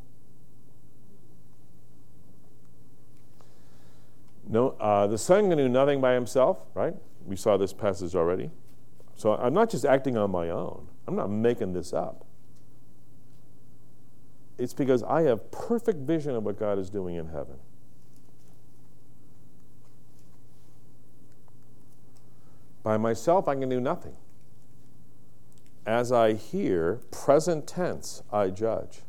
No, 4.47 4.69
uh, 4.79 5.07
the 5.07 5.17
Son 5.17 5.47
can 5.47 5.57
do 5.57 5.69
nothing 5.69 6.01
by 6.01 6.13
himself, 6.13 6.57
right? 6.73 6.93
We 7.25 7.35
saw 7.35 7.55
this 7.55 7.71
passage 7.71 8.13
already. 8.13 8.51
So 9.15 9.33
I'm 9.35 9.53
not 9.53 9.69
just 9.69 9.85
acting 9.85 10.17
on 10.17 10.31
my 10.31 10.49
own, 10.49 10.87
I'm 11.07 11.15
not 11.15 11.29
making 11.29 11.73
this 11.73 11.93
up. 11.93 12.25
It's 14.57 14.73
because 14.73 15.03
I 15.03 15.21
have 15.21 15.49
perfect 15.51 15.99
vision 15.99 16.35
of 16.35 16.43
what 16.43 16.59
God 16.59 16.77
is 16.77 16.89
doing 16.89 17.15
in 17.15 17.27
heaven. 17.27 17.55
By 22.83 22.97
myself, 22.97 23.47
I 23.47 23.55
can 23.55 23.69
do 23.69 23.79
nothing. 23.79 24.15
As 25.85 26.11
I 26.11 26.33
hear, 26.33 27.01
present 27.11 27.67
tense, 27.67 28.21
I 28.31 28.49
judge. 28.49 29.01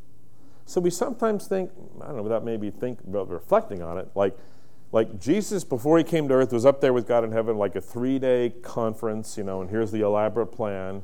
So 0.64 0.80
we 0.80 0.90
sometimes 0.90 1.46
think, 1.46 1.70
I 2.00 2.06
don't 2.06 2.16
know, 2.16 2.22
without 2.22 2.44
maybe 2.44 2.70
think 2.70 3.00
reflecting 3.04 3.82
on 3.82 3.98
it, 3.98 4.08
like 4.14 4.36
like 4.92 5.20
Jesus, 5.20 5.62
before 5.62 5.98
he 5.98 6.04
came 6.04 6.26
to 6.28 6.34
earth, 6.34 6.52
was 6.52 6.66
up 6.66 6.80
there 6.80 6.92
with 6.92 7.06
God 7.06 7.22
in 7.22 7.30
heaven, 7.30 7.56
like 7.56 7.76
a 7.76 7.80
three 7.80 8.18
day 8.18 8.52
conference, 8.62 9.38
you 9.38 9.44
know, 9.44 9.60
and 9.60 9.70
here's 9.70 9.92
the 9.92 10.00
elaborate 10.00 10.48
plan. 10.48 11.02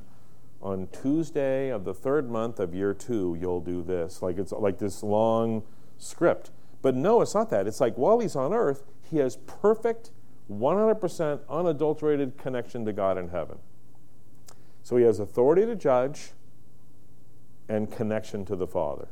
On 0.61 0.88
Tuesday 0.88 1.68
of 1.68 1.85
the 1.85 1.94
third 1.94 2.29
month 2.29 2.59
of 2.59 2.74
year 2.74 2.92
two, 2.92 3.37
you'll 3.40 3.61
do 3.61 3.83
this. 3.83 4.22
Like 4.22 4.38
it's 4.38 4.50
like 4.50 4.79
this 4.79 5.02
long 5.02 5.62
script. 5.98 6.50
But 6.83 6.96
no, 6.96 7.20
it's 7.20 7.35
not 7.35 7.50
that. 7.50 7.66
It's 7.66 7.81
like 7.81 7.96
while 7.96 8.18
he's 8.18 8.35
on 8.35 8.52
earth, 8.52 8.83
he 9.09 9.18
has 9.18 9.37
perfect, 9.37 10.11
100% 10.51 11.41
unadulterated 11.49 12.39
connection 12.39 12.85
to 12.85 12.93
God 12.93 13.19
in 13.19 13.29
heaven. 13.29 13.59
So 14.83 14.97
he 14.97 15.05
has 15.05 15.19
authority 15.19 15.67
to 15.67 15.75
judge 15.75 16.31
and 17.69 17.91
connection 17.91 18.45
to 18.45 18.55
the 18.55 18.67
Father. 18.67 19.09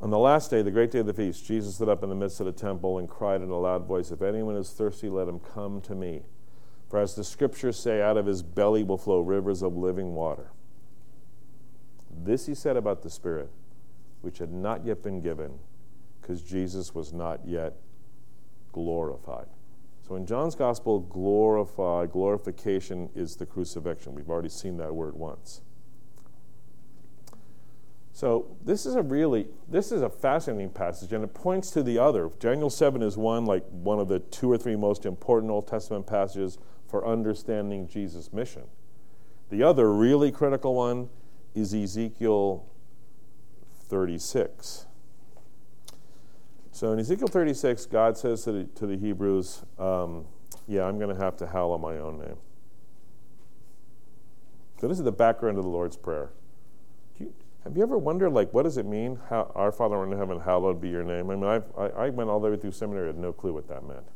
On 0.00 0.10
the 0.10 0.18
last 0.18 0.50
day, 0.50 0.62
the 0.62 0.70
great 0.70 0.90
day 0.90 1.00
of 1.00 1.06
the 1.06 1.12
feast, 1.12 1.44
Jesus 1.44 1.74
stood 1.74 1.88
up 1.88 2.02
in 2.02 2.08
the 2.08 2.14
midst 2.14 2.38
of 2.38 2.46
the 2.46 2.52
temple 2.52 2.98
and 2.98 3.08
cried 3.08 3.42
in 3.42 3.50
a 3.50 3.58
loud 3.58 3.86
voice, 3.86 4.10
If 4.10 4.22
anyone 4.22 4.54
is 4.54 4.70
thirsty, 4.70 5.08
let 5.08 5.26
him 5.26 5.40
come 5.40 5.80
to 5.82 5.94
me. 5.94 6.22
For 6.88 7.00
as 7.00 7.14
the 7.14 7.24
scriptures 7.24 7.78
say, 7.78 8.00
out 8.00 8.16
of 8.16 8.26
his 8.26 8.42
belly 8.42 8.84
will 8.84 8.96
flow 8.96 9.20
rivers 9.20 9.62
of 9.62 9.76
living 9.76 10.14
water. 10.14 10.50
This 12.24 12.46
he 12.46 12.54
said 12.54 12.76
about 12.76 13.02
the 13.02 13.10
Spirit, 13.10 13.50
which 14.20 14.38
had 14.38 14.52
not 14.52 14.84
yet 14.84 15.02
been 15.02 15.20
given, 15.20 15.58
because 16.20 16.42
Jesus 16.42 16.94
was 16.94 17.12
not 17.12 17.40
yet 17.46 17.74
glorified. 18.72 19.46
So 20.06 20.16
in 20.16 20.26
John's 20.26 20.54
gospel, 20.54 21.00
glorify, 21.00 22.06
glorification 22.06 23.10
is 23.14 23.36
the 23.36 23.46
crucifixion. 23.46 24.14
We've 24.14 24.30
already 24.30 24.48
seen 24.48 24.78
that 24.78 24.94
word 24.94 25.14
once. 25.14 25.60
So 28.12 28.56
this 28.64 28.84
is 28.84 28.96
a 28.96 29.02
really 29.02 29.46
this 29.68 29.92
is 29.92 30.02
a 30.02 30.08
fascinating 30.08 30.70
passage, 30.70 31.12
and 31.12 31.22
it 31.22 31.34
points 31.34 31.70
to 31.70 31.84
the 31.84 31.98
other. 31.98 32.30
Daniel 32.40 32.68
seven 32.68 33.00
is 33.00 33.16
one 33.16 33.44
like 33.44 33.64
one 33.68 34.00
of 34.00 34.08
the 34.08 34.18
two 34.18 34.50
or 34.50 34.58
three 34.58 34.74
most 34.74 35.06
important 35.06 35.52
Old 35.52 35.68
Testament 35.68 36.06
passages 36.06 36.58
for 36.88 37.06
understanding 37.06 37.86
Jesus' 37.86 38.32
mission. 38.32 38.64
The 39.50 39.62
other 39.62 39.92
really 39.92 40.32
critical 40.32 40.74
one 40.74 41.10
is 41.54 41.74
Ezekiel 41.74 42.66
36. 43.88 44.86
So 46.72 46.92
in 46.92 47.00
Ezekiel 47.00 47.28
36, 47.28 47.86
God 47.86 48.16
says 48.16 48.44
to 48.44 48.52
the, 48.52 48.64
to 48.64 48.86
the 48.86 48.96
Hebrews, 48.96 49.64
um, 49.78 50.26
Yeah, 50.66 50.84
I'm 50.84 50.98
going 50.98 51.14
to 51.14 51.20
have 51.20 51.36
to 51.38 51.46
hallow 51.46 51.78
my 51.78 51.96
own 51.98 52.18
name. 52.18 52.36
So 54.80 54.86
this 54.86 54.98
is 54.98 55.04
the 55.04 55.10
background 55.10 55.58
of 55.58 55.64
the 55.64 55.70
Lord's 55.70 55.96
Prayer. 55.96 56.30
Have 57.64 57.76
you 57.76 57.82
ever 57.82 57.98
wondered, 57.98 58.30
like, 58.30 58.54
what 58.54 58.62
does 58.62 58.76
it 58.76 58.86
mean? 58.86 59.18
How, 59.28 59.50
Our 59.54 59.72
Father 59.72 60.02
in 60.04 60.16
heaven, 60.16 60.40
hallowed 60.40 60.80
be 60.80 60.88
your 60.88 61.02
name. 61.02 61.30
I 61.30 61.34
mean, 61.34 61.44
I've, 61.44 61.64
I, 61.76 61.86
I 61.88 62.08
went 62.10 62.30
all 62.30 62.40
the 62.40 62.48
way 62.48 62.56
through 62.56 62.72
seminary, 62.72 63.08
had 63.08 63.18
no 63.18 63.32
clue 63.32 63.52
what 63.52 63.68
that 63.68 63.84
meant. 63.84 64.06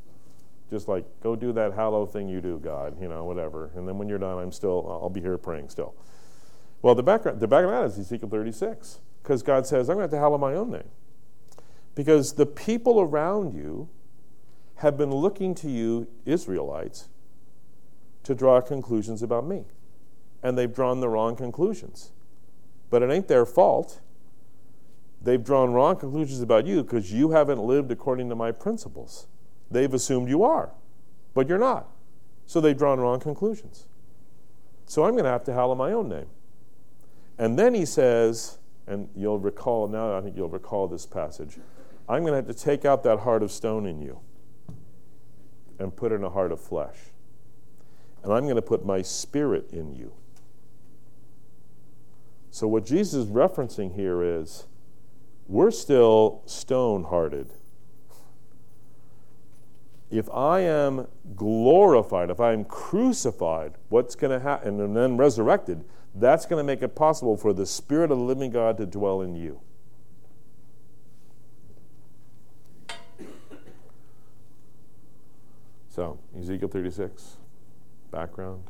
Just 0.71 0.89
like, 0.89 1.05
go 1.21 1.37
do 1.37 1.53
that 1.53 1.75
hallow 1.75 2.07
thing 2.07 2.29
you 2.29 2.41
do, 2.41 2.59
God, 2.59 2.99
you 2.99 3.09
know, 3.09 3.25
whatever. 3.25 3.71
And 3.75 3.87
then 3.87 3.99
when 3.99 4.09
you're 4.09 4.19
done, 4.19 4.39
I'm 4.39 4.53
still, 4.53 4.87
I'll 5.03 5.11
be 5.11 5.21
here 5.21 5.37
praying 5.37 5.69
still. 5.69 5.95
Well, 6.83 6.97
the 6.97 7.03
background, 7.03 7.41
the 7.41 7.49
background 7.49 7.91
is 7.91 7.99
Ezekiel 7.99 8.29
36, 8.29 8.99
because 9.23 9.43
God 9.43 9.67
says, 9.67 9.89
I'm 9.89 9.97
going 9.97 10.09
to 10.09 10.17
have 10.17 10.19
to 10.19 10.19
hallow 10.19 10.37
my 10.37 10.55
own 10.55 10.73
name. 10.73 10.91
Because 11.95 12.35
the 12.35 12.47
people 12.47 13.01
around 13.01 13.55
you 13.55 13.89
have 14.77 14.99
been 14.99 15.13
looking 15.13 15.55
to 15.55 15.71
you, 15.71 16.09
Israelites, 16.27 17.09
to 18.25 18.35
draw 18.35 18.61
conclusions 18.61 19.23
about 19.23 19.47
me. 19.47 19.65
And 20.43 20.59
they've 20.59 20.73
drawn 20.73 20.99
the 21.01 21.09
wrong 21.09 21.37
conclusions. 21.37 22.11
But 22.91 23.03
it 23.03 23.11
ain't 23.11 23.29
their 23.29 23.47
fault. 23.47 24.01
They've 25.23 25.43
drawn 25.43 25.73
wrong 25.73 25.97
conclusions 25.97 26.41
about 26.41 26.67
you 26.67 26.83
because 26.83 27.13
you 27.13 27.31
haven't 27.31 27.61
lived 27.61 27.93
according 27.93 28.29
to 28.31 28.35
my 28.35 28.51
principles. 28.51 29.29
They've 29.71 29.93
assumed 29.95 30.29
you 30.29 30.43
are, 30.43 30.73
but 31.33 31.49
you're 31.49 31.59
not. 31.59 31.89
So 32.47 32.61
they've 32.61 32.77
drawn 32.77 32.99
wrong 32.99 33.21
conclusions. 33.21 33.87
So 34.87 35.05
I'm 35.05 35.13
going 35.13 35.25
to 35.25 35.31
have 35.31 35.45
to 35.45 35.53
hallow 35.53 35.77
my 35.77 35.93
own 35.93 36.09
name. 36.09 36.27
And 37.39 37.59
then 37.59 37.75
he 37.75 37.85
says, 37.85 38.59
and 38.87 39.09
you'll 39.15 39.39
recall 39.39 39.89
now, 39.89 40.17
I 40.17 40.21
think 40.21 40.37
you'll 40.37 40.49
recall 40.49 40.89
this 40.89 41.07
passage 41.07 41.59
I'm 42.09 42.23
going 42.23 42.33
to 42.33 42.37
have 42.37 42.47
to 42.47 42.55
take 42.55 42.85
out 42.85 43.05
that 43.05 43.21
heart 43.21 43.43
of 43.43 43.53
stone 43.53 43.87
in 43.87 44.03
you 44.03 44.21
and 45.79 45.95
put 45.95 46.13
in 46.13 46.25
a 46.25 46.31
heart 46.31 46.53
of 46.53 46.61
flesh. 46.61 46.97
And 48.23 48.33
I'm 48.33 48.43
going 48.45 48.57
to 48.57 48.63
put 48.63 48.85
my 48.85 49.03
spirit 49.03 49.71
in 49.73 49.93
you. 49.93 50.13
So, 52.51 52.69
what 52.69 52.85
Jesus 52.85 53.15
is 53.15 53.27
referencing 53.27 53.95
here 53.95 54.23
is 54.23 54.67
we're 55.49 55.71
still 55.71 56.43
stone 56.45 57.05
hearted. 57.05 57.51
If 60.11 60.29
I 60.31 60.61
am 60.61 61.07
glorified, 61.35 62.29
if 62.29 62.41
I 62.41 62.53
am 62.53 62.67
crucified, 62.67 63.73
what's 63.89 64.15
going 64.15 64.39
to 64.39 64.41
happen, 64.41 64.81
and 64.81 64.95
then 64.95 65.17
resurrected, 65.17 65.85
that's 66.15 66.47
going 66.47 66.61
to 66.61 66.65
make 66.65 66.83
it 66.83 66.95
possible 66.95 67.37
for 67.37 67.53
the 67.53 67.67
Spirit 67.67 68.11
of 68.11 68.19
the 68.19 68.25
living 68.25 68.51
God 68.51 68.77
to 68.79 68.87
dwell 68.87 69.23
in 69.23 69.35
you. 69.35 69.61
So, 75.89 76.19
Ezekiel 76.39 76.69
36, 76.69 77.37
background. 78.11 78.65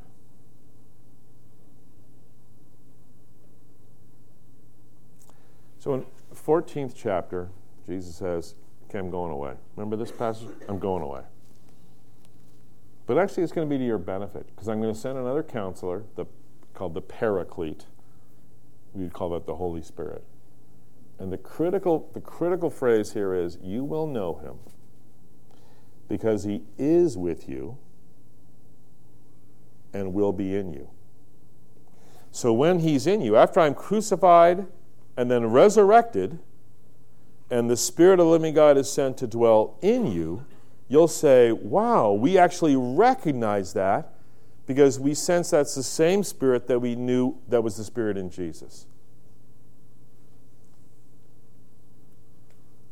So 5.78 5.94
in 5.94 6.04
14th 6.32 6.94
chapter, 6.96 7.48
Jesus 7.86 8.14
says, 8.14 8.54
Okay, 8.84 8.98
I'm 8.98 9.10
going 9.10 9.32
away. 9.32 9.54
Remember 9.74 9.96
this 9.96 10.12
passage? 10.12 10.48
I'm 10.68 10.78
going 10.78 11.02
away. 11.02 11.22
But 13.06 13.18
actually, 13.18 13.42
it's 13.42 13.52
going 13.52 13.68
to 13.68 13.70
be 13.70 13.78
to 13.78 13.84
your 13.84 13.98
benefit 13.98 14.46
because 14.54 14.68
I'm 14.68 14.80
going 14.80 14.92
to 14.92 15.00
send 15.00 15.18
another 15.18 15.42
counselor 15.42 16.04
the, 16.14 16.26
called 16.74 16.94
the 16.94 17.02
Paraclete. 17.02 17.86
We'd 18.92 19.12
call 19.12 19.30
that 19.30 19.46
the 19.46 19.56
Holy 19.56 19.82
Spirit. 19.82 20.24
And 21.18 21.32
the 21.32 21.38
critical, 21.38 22.10
the 22.14 22.20
critical 22.20 22.70
phrase 22.70 23.12
here 23.12 23.34
is 23.34 23.58
you 23.62 23.84
will 23.84 24.06
know 24.06 24.34
him 24.34 24.56
because 26.08 26.44
he 26.44 26.62
is 26.78 27.16
with 27.16 27.48
you 27.48 27.78
and 29.94 30.12
will 30.12 30.32
be 30.32 30.54
in 30.56 30.72
you. 30.72 30.88
So 32.30 32.52
when 32.52 32.80
he's 32.80 33.06
in 33.06 33.20
you, 33.20 33.36
after 33.36 33.60
I'm 33.60 33.74
crucified, 33.74 34.66
and 35.16 35.30
then 35.30 35.46
resurrected, 35.46 36.38
and 37.50 37.68
the 37.68 37.76
Spirit 37.76 38.18
of 38.18 38.26
the 38.26 38.32
living 38.32 38.54
God 38.54 38.78
is 38.78 38.90
sent 38.90 39.18
to 39.18 39.26
dwell 39.26 39.76
in 39.82 40.10
you, 40.10 40.46
you'll 40.88 41.08
say, 41.08 41.52
Wow, 41.52 42.12
we 42.12 42.38
actually 42.38 42.76
recognize 42.76 43.74
that 43.74 44.11
because 44.66 45.00
we 45.00 45.14
sense 45.14 45.50
that's 45.50 45.74
the 45.74 45.82
same 45.82 46.22
Spirit 46.22 46.66
that 46.68 46.78
we 46.78 46.94
knew 46.94 47.38
that 47.48 47.62
was 47.62 47.76
the 47.76 47.84
Spirit 47.84 48.16
in 48.16 48.30
Jesus. 48.30 48.86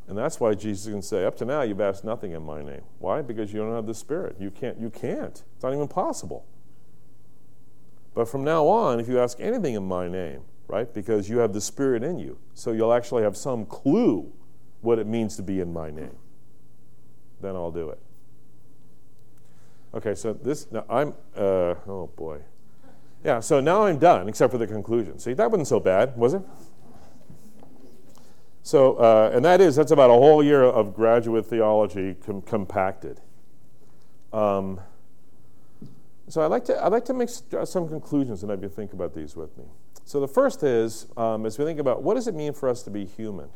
And 0.09 0.19
that's 0.19 0.41
why 0.41 0.55
Jesus 0.55 0.91
can 0.91 1.03
say, 1.03 1.25
Up 1.25 1.37
to 1.37 1.45
now, 1.45 1.63
you've 1.63 1.81
asked 1.81 2.05
nothing 2.05 2.33
in 2.33 2.43
my 2.43 2.63
name. 2.63 2.83
Why? 2.99 3.23
Because 3.23 3.53
you 3.53 3.61
don't 3.61 3.73
have 3.73 3.87
the 3.87 3.95
Spirit. 3.95 4.37
You 4.41 4.51
can't. 4.51 4.81
You 4.81 4.91
can't. 4.91 5.45
It's 5.55 5.63
not 5.63 5.73
even 5.73 5.87
possible. 5.87 6.45
But 8.13 8.29
from 8.29 8.43
now 8.43 8.67
on, 8.67 8.99
if 8.99 9.09
you 9.09 9.21
ask 9.21 9.39
anything 9.41 9.75
in 9.75 9.85
my 9.85 10.09
name, 10.09 10.41
right? 10.67 10.93
Because 10.93 11.31
you 11.31 11.39
have 11.39 11.53
the 11.53 11.61
Spirit 11.61 12.03
in 12.03 12.19
you. 12.19 12.39
So 12.55 12.73
you'll 12.73 12.93
actually 12.93 13.23
have 13.23 13.37
some 13.37 13.65
clue 13.67 14.33
what 14.81 14.99
it 14.99 15.07
means 15.07 15.37
to 15.37 15.43
be 15.43 15.61
in 15.61 15.73
my 15.73 15.91
name. 15.93 16.17
Then 17.41 17.55
I'll 17.55 17.71
do 17.71 17.91
it. 17.91 18.01
Okay, 19.93 20.15
so 20.15 20.33
this, 20.33 20.71
now 20.71 20.85
I'm, 20.89 21.15
uh, 21.37 21.75
oh 21.87 22.11
boy. 22.17 22.41
Yeah, 23.25 23.41
so 23.41 23.61
now 23.61 23.85
I'm 23.85 23.99
done, 23.99 24.29
except 24.29 24.53
for 24.53 24.59
the 24.59 24.67
conclusion. 24.67 25.19
See, 25.19 25.35
that 25.35 25.51
wasn't 25.51 25.69
so 25.69 25.81
bad, 25.81 26.17
was 26.17 26.35
it? 26.35 26.43
So, 28.63 28.95
uh, 28.97 29.31
and 29.35 29.45
that 29.45 29.61
is, 29.61 29.77
that's 29.77 29.91
about 29.91 30.11
a 30.11 30.15
whole 30.15 30.43
year 30.43 30.63
of 30.63 30.95
graduate 30.95 31.47
theology 31.47 32.15
com- 32.25 32.43
compacted. 32.43 33.21
Um, 34.33 34.81
so 36.29 36.43
I'd 36.43 36.47
like 36.47 36.65
to, 36.67 36.85
I'd 36.85 36.93
like 36.93 37.05
to 37.07 37.15
make 37.15 37.29
some 37.29 37.89
conclusions 37.89 38.43
and 38.43 38.51
have 38.51 38.63
you 38.63 38.69
think 38.69 38.93
about 38.93 39.15
these 39.15 39.35
with 39.35 39.57
me. 39.59 39.65
So 40.05 40.21
the 40.21 40.29
first 40.29 40.63
is, 40.63 41.07
um, 41.17 41.47
as 41.47 41.59
we 41.59 41.65
think 41.65 41.81
about 41.81 42.03
what 42.03 42.15
does 42.15 42.29
it 42.29 42.35
mean 42.35 42.53
for 42.53 42.69
us 42.69 42.83
to 42.85 42.91
be 42.91 43.05
human? 43.05 43.49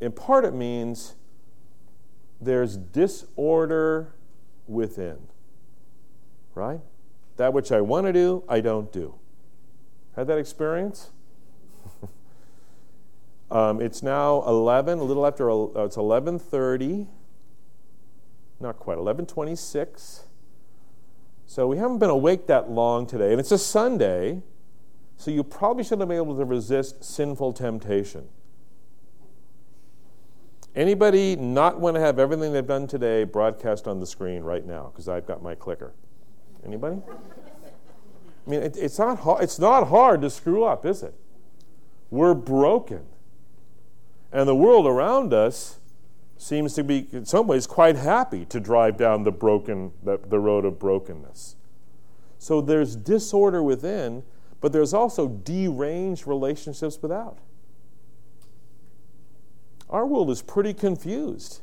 In 0.00 0.12
part, 0.12 0.44
it 0.44 0.54
means 0.54 1.14
there's 2.40 2.76
disorder 2.76 4.14
within, 4.70 5.18
right? 6.54 6.80
That 7.36 7.52
which 7.52 7.72
I 7.72 7.80
want 7.80 8.06
to 8.06 8.12
do, 8.12 8.44
I 8.48 8.60
don't 8.60 8.92
do. 8.92 9.14
Had 10.16 10.26
that 10.28 10.38
experience? 10.38 11.10
um, 13.50 13.80
it's 13.80 14.02
now 14.02 14.42
11, 14.46 14.98
a 14.98 15.02
little 15.02 15.26
after, 15.26 15.50
uh, 15.50 15.84
it's 15.84 15.96
11.30, 15.96 17.06
not 18.60 18.78
quite, 18.78 18.98
11.26. 18.98 20.22
So 21.46 21.66
we 21.66 21.78
haven't 21.78 21.98
been 21.98 22.10
awake 22.10 22.46
that 22.46 22.70
long 22.70 23.06
today, 23.06 23.32
and 23.32 23.40
it's 23.40 23.50
a 23.50 23.58
Sunday. 23.58 24.42
So 25.16 25.30
you 25.30 25.42
probably 25.42 25.82
should 25.82 25.98
have 25.98 26.08
been 26.08 26.16
able 26.16 26.36
to 26.36 26.44
resist 26.44 27.02
sinful 27.02 27.54
temptation. 27.54 28.28
Anybody 30.76 31.34
not 31.34 31.80
want 31.80 31.96
to 31.96 32.00
have 32.00 32.18
everything 32.18 32.52
they've 32.52 32.66
done 32.66 32.86
today 32.86 33.24
broadcast 33.24 33.88
on 33.88 33.98
the 33.98 34.06
screen 34.06 34.42
right 34.42 34.64
now 34.64 34.90
because 34.92 35.08
I've 35.08 35.26
got 35.26 35.42
my 35.42 35.54
clicker? 35.54 35.92
Anybody? 36.64 37.00
I 38.46 38.50
mean, 38.50 38.62
it, 38.62 38.76
it's, 38.76 38.98
not 38.98 39.20
hard, 39.20 39.42
it's 39.42 39.58
not 39.58 39.88
hard 39.88 40.22
to 40.22 40.30
screw 40.30 40.64
up, 40.64 40.86
is 40.86 41.02
it? 41.02 41.14
We're 42.10 42.34
broken. 42.34 43.02
And 44.32 44.48
the 44.48 44.54
world 44.54 44.86
around 44.86 45.34
us 45.34 45.80
seems 46.36 46.74
to 46.74 46.84
be, 46.84 47.08
in 47.12 47.24
some 47.24 47.46
ways, 47.46 47.66
quite 47.66 47.96
happy 47.96 48.44
to 48.46 48.60
drive 48.60 48.96
down 48.96 49.24
the, 49.24 49.32
broken, 49.32 49.92
the, 50.02 50.18
the 50.18 50.38
road 50.38 50.64
of 50.64 50.78
brokenness. 50.78 51.56
So 52.38 52.60
there's 52.60 52.96
disorder 52.96 53.62
within, 53.62 54.22
but 54.60 54.72
there's 54.72 54.94
also 54.94 55.28
deranged 55.28 56.26
relationships 56.26 56.98
without. 57.02 57.38
Our 59.90 60.06
world 60.06 60.30
is 60.30 60.40
pretty 60.40 60.72
confused 60.72 61.62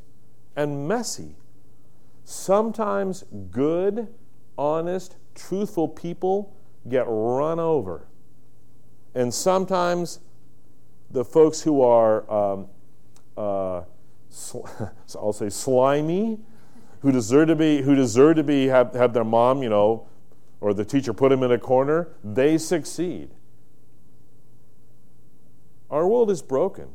and 0.54 0.86
messy. 0.86 1.36
Sometimes 2.24 3.24
good, 3.50 4.08
honest, 4.58 5.16
truthful 5.34 5.88
people 5.88 6.54
get 6.86 7.06
run 7.08 7.58
over. 7.58 8.06
And 9.14 9.32
sometimes 9.32 10.20
the 11.10 11.24
folks 11.24 11.62
who 11.62 11.80
are, 11.80 12.30
um, 12.30 12.66
uh, 13.34 13.82
sl- 14.28 14.66
I'll 15.16 15.32
say 15.32 15.48
slimy, 15.48 16.38
who 17.00 17.10
deserve 17.10 17.48
to 17.48 17.56
be, 17.56 17.80
who 17.80 17.94
deserve 17.94 18.36
to 18.36 18.44
be, 18.44 18.66
have, 18.66 18.92
have 18.92 19.14
their 19.14 19.24
mom, 19.24 19.62
you 19.62 19.70
know, 19.70 20.06
or 20.60 20.74
the 20.74 20.84
teacher 20.84 21.14
put 21.14 21.30
them 21.30 21.42
in 21.42 21.52
a 21.52 21.58
corner, 21.58 22.08
they 22.22 22.58
succeed. 22.58 23.30
Our 25.88 26.06
world 26.06 26.30
is 26.30 26.42
broken 26.42 26.88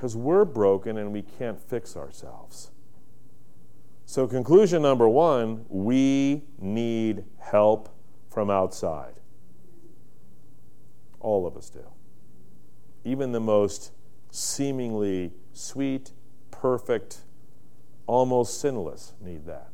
because 0.00 0.16
we're 0.16 0.46
broken 0.46 0.96
and 0.96 1.12
we 1.12 1.20
can't 1.20 1.60
fix 1.60 1.94
ourselves. 1.94 2.70
So, 4.06 4.26
conclusion 4.26 4.80
number 4.80 5.06
one 5.06 5.66
we 5.68 6.44
need 6.58 7.24
help 7.38 7.94
from 8.30 8.48
outside. 8.48 9.12
All 11.20 11.46
of 11.46 11.54
us 11.54 11.68
do. 11.68 11.84
Even 13.04 13.32
the 13.32 13.40
most 13.40 13.92
seemingly 14.30 15.32
sweet, 15.52 16.12
perfect, 16.50 17.18
almost 18.06 18.58
sinless 18.58 19.12
need 19.20 19.44
that. 19.44 19.68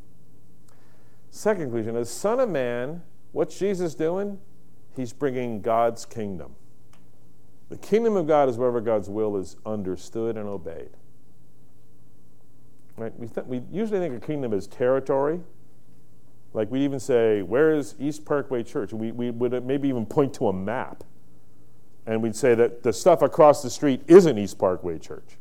Second 1.31 1.67
conclusion 1.67 1.95
as 1.95 2.11
Son 2.11 2.41
of 2.41 2.49
Man, 2.49 3.03
what's 3.31 3.57
Jesus 3.57 3.95
doing? 3.95 4.41
He's 4.97 5.13
bringing 5.13 5.61
God's 5.61 6.05
kingdom. 6.05 6.57
The 7.69 7.77
kingdom 7.77 8.17
of 8.17 8.27
God 8.27 8.49
is 8.49 8.57
wherever 8.57 8.81
God's 8.81 9.09
will 9.09 9.37
is 9.37 9.57
understood 9.67 10.37
and 10.37 10.49
obeyed. 10.49 10.91
Right? 12.97 13.19
We, 13.19 13.27
th- 13.27 13.47
we 13.47 13.63
usually 13.73 13.99
think 13.99 14.23
a 14.23 14.25
kingdom 14.25 14.53
is 14.53 14.67
territory. 14.67 15.41
Like 16.55 16.71
we 16.71 16.81
even 16.85 17.01
say, 17.01 17.43
where 17.43 17.75
is 17.75 17.95
East 17.99 18.25
Parkway 18.25 18.63
Church? 18.63 18.93
We, 18.93 19.13
we 19.13 19.31
would 19.31 19.65
maybe 19.65 19.89
even 19.89 20.07
point 20.07 20.33
to 20.35 20.49
a 20.49 20.53
map. 20.53 21.05
And 22.07 22.23
we'd 22.23 22.37
say 22.37 22.55
that 22.55 22.83
the 22.83 22.93
stuff 22.93 23.21
across 23.21 23.63
the 23.63 23.71
street 23.71 24.03
isn't 24.07 24.39
East 24.39 24.59
Parkway 24.59 24.99
Church. 24.99 25.37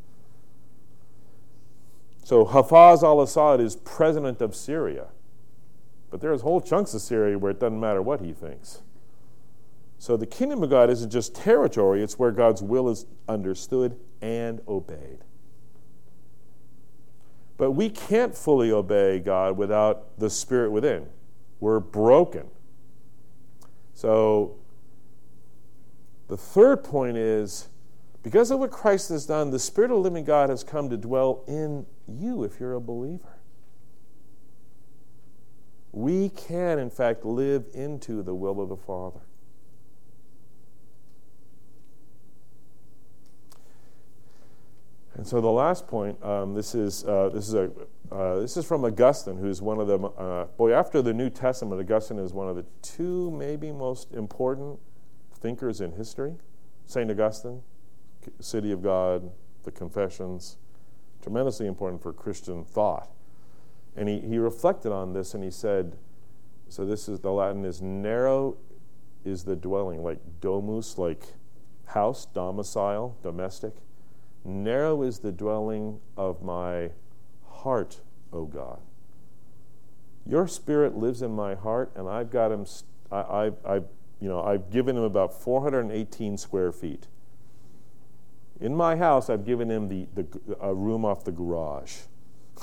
So 2.24 2.44
Hafez 2.44 3.04
al 3.04 3.22
Assad 3.22 3.62
is 3.62 3.76
president 3.76 4.42
of 4.42 4.56
Syria. 4.56 5.08
But 6.10 6.22
there's 6.22 6.42
whole 6.42 6.60
chunks 6.60 6.94
of 6.96 7.02
Syria 7.02 7.38
where 7.38 7.52
it 7.52 7.60
doesn't 7.60 7.80
matter 7.80 8.02
what 8.02 8.20
he 8.20 8.34
thinks. 8.34 8.82
So 9.98 10.18
the 10.18 10.26
kingdom 10.26 10.62
of 10.62 10.70
God 10.70 10.90
isn't 10.90 11.10
just 11.10 11.36
territory, 11.36 12.04
it's 12.04 12.20
where 12.20 12.32
God's 12.32 12.62
will 12.62 12.90
is 12.90 13.06
understood 13.28 13.98
and 14.22 14.62
obeyed. 14.68 15.20
But 17.58 17.72
we 17.72 17.90
can't 17.90 18.36
fully 18.36 18.72
obey 18.72 19.20
God 19.20 19.58
without 19.58 20.20
the 20.20 20.30
Spirit 20.30 20.72
within. 20.72 21.08
We're 21.60 21.80
broken. 21.80 22.48
So 23.94 24.58
the 26.28 26.38
third 26.38 26.84
point 26.84 27.18
is 27.18 27.70
because 28.24 28.52
of 28.52 28.60
what 28.60 28.72
Christ 28.72 29.10
has 29.10 29.26
done, 29.26 29.52
the 29.52 29.60
Spirit 29.60 29.92
of 29.92 29.98
the 29.98 30.02
living 30.02 30.26
God 30.26 30.50
has 30.50 30.64
come 30.64 30.90
to 30.90 30.98
dwell 30.98 31.44
in 31.48 31.86
you 32.08 32.44
if 32.44 32.60
you're 32.60 32.74
a 32.74 32.82
believer. 32.82 33.38
We 35.92 36.30
can, 36.30 36.78
in 36.78 36.90
fact, 36.90 37.24
live 37.24 37.68
into 37.74 38.22
the 38.22 38.36
will 38.36 38.60
of 38.60 38.68
the 38.68 38.76
Father. 38.76 39.22
And 45.15 45.25
so 45.25 45.39
the 45.39 45.51
last 45.51 45.88
point, 45.88 46.21
um, 46.23 46.54
this 46.54 46.75
is 46.75 47.06
uh, 47.06 47.30
this 47.34 47.47
is 47.47 47.54
a 47.54 47.71
uh, 48.12 48.39
this 48.39 48.58
is 48.58 48.65
from 48.65 48.84
Augustine, 48.84 49.38
who's 49.38 49.62
one 49.62 49.80
of 49.80 49.88
the 49.88 49.99
uh, 49.99 50.45
boy 50.58 50.73
after 50.73 51.01
the 51.01 51.13
New 51.13 51.30
Testament. 51.30 51.80
Augustine 51.82 52.19
is 52.19 52.34
one 52.34 52.49
of 52.49 52.56
the 52.56 52.65
two 52.82 53.32
maybe 53.32 53.71
most 53.71 54.12
important 54.13 54.78
thinkers 55.39 55.82
in 55.82 55.93
history. 55.93 56.36
Saint 56.86 57.10
Augustine, 57.10 57.62
City 58.39 58.71
of 58.71 58.84
God, 58.84 59.32
the 59.63 59.71
Confessions, 59.71 60.58
tremendously 61.21 61.65
important 61.65 62.01
for 62.01 62.13
Christian 62.13 62.63
thought. 62.63 63.10
And 63.95 64.08
he, 64.08 64.19
he 64.19 64.38
reflected 64.38 64.91
on 64.91 65.13
this 65.13 65.34
and 65.34 65.43
he 65.43 65.49
said, 65.49 65.95
so 66.69 66.86
this 66.86 67.08
is 67.08 67.21
the 67.21 67.32
Latin 67.32 67.65
is 67.65 67.82
narrow 67.82 68.58
is 69.23 69.45
the 69.45 69.56
dwelling, 69.56 70.04
like 70.04 70.19
domus, 70.41 70.97
like 70.97 71.23
house, 71.86 72.25
domicile, 72.25 73.17
domestic 73.23 73.73
Narrow 74.46 75.02
is 75.02 75.20
the 75.20 75.32
dwelling 75.32 76.00
of 76.16 76.44
my 76.44 76.92
heart, 77.48 78.02
O 78.32 78.46
God. 78.46 78.80
Your 80.24 80.48
spirit 80.48 80.96
lives 80.96 81.24
in 81.24 81.32
my 81.32 81.56
heart, 81.56 81.92
and 81.96 82.08
I've 82.08 82.30
got 82.30 82.52
him. 82.52 82.66
I, 83.12 83.52
I, 83.66 83.76
you 84.20 84.30
know, 84.30 84.44
I've 84.44 84.70
given 84.70 84.96
him 84.96 85.04
about 85.04 85.34
418 85.34 86.38
square 86.38 86.72
feet. 86.72 87.08
In 88.62 88.76
my 88.76 88.96
house, 88.96 89.30
I've 89.30 89.46
given 89.46 89.70
him 89.70 89.90
the, 89.90 90.08
the 90.14 90.58
a 90.62 90.74
room 90.74 91.06
off 91.06 91.24
the 91.24 91.32
garage. 91.32 92.02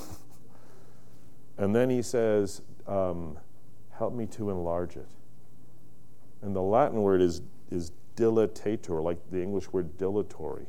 and 1.58 1.74
then 1.74 1.90
he 1.90 2.00
says, 2.00 2.62
um, 2.86 3.38
"Help 3.90 4.14
me 4.14 4.26
to 4.26 4.50
enlarge 4.50 4.96
it." 4.96 5.08
And 6.42 6.54
the 6.54 6.62
Latin 6.62 7.02
word 7.02 7.20
is 7.20 7.42
is 7.70 7.90
dilatetur, 8.16 9.02
like 9.02 9.18
the 9.30 9.42
English 9.42 9.72
word 9.72 9.98
dilatory, 9.98 10.66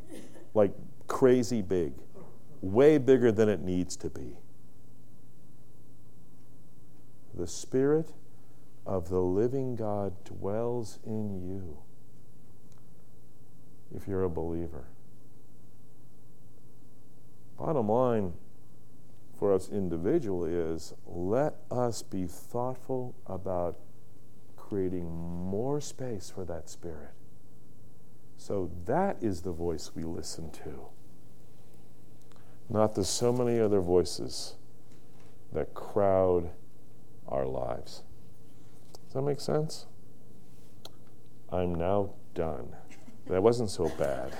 like 0.54 0.74
crazy 1.08 1.62
big, 1.62 1.94
way 2.62 2.98
bigger 2.98 3.32
than 3.32 3.50
it 3.50 3.62
needs 3.62 3.96
to 3.98 4.10
be. 4.10 4.38
The 7.34 7.48
Spirit 7.48 8.12
of 8.86 9.10
the 9.10 9.20
living 9.20 9.76
God 9.76 10.24
dwells 10.24 11.00
in 11.06 11.42
you 11.42 11.78
if 13.96 14.08
you're 14.08 14.24
a 14.24 14.30
believer. 14.30 14.86
Bottom 17.58 17.90
line 17.90 18.34
for 19.38 19.54
us 19.54 19.70
individually 19.70 20.54
is 20.54 20.94
let 21.06 21.56
us 21.72 22.02
be 22.02 22.26
thoughtful 22.26 23.16
about 23.26 23.80
creating 24.58 25.10
more 25.10 25.80
space 25.80 26.32
for 26.34 26.46
that 26.46 26.70
Spirit. 26.70 27.12
So 28.44 28.70
that 28.88 29.16
is 29.22 29.44
the 29.44 29.54
voice 29.54 29.92
we 29.96 30.04
listen 30.04 30.52
to 30.52 30.88
not 32.70 32.94
the 32.94 33.06
so 33.06 33.32
many 33.32 33.58
other 33.58 33.80
voices 33.80 34.56
that 35.54 35.74
crowd 35.74 36.50
our 37.26 37.46
lives. 37.46 38.04
Does 39.06 39.14
that 39.14 39.22
make 39.22 39.40
sense? 39.40 39.86
I'm 41.54 41.74
now 41.74 42.10
done. 42.34 42.76
That 43.28 43.42
wasn't 43.42 43.70
so 43.70 43.88
bad. 43.98 44.36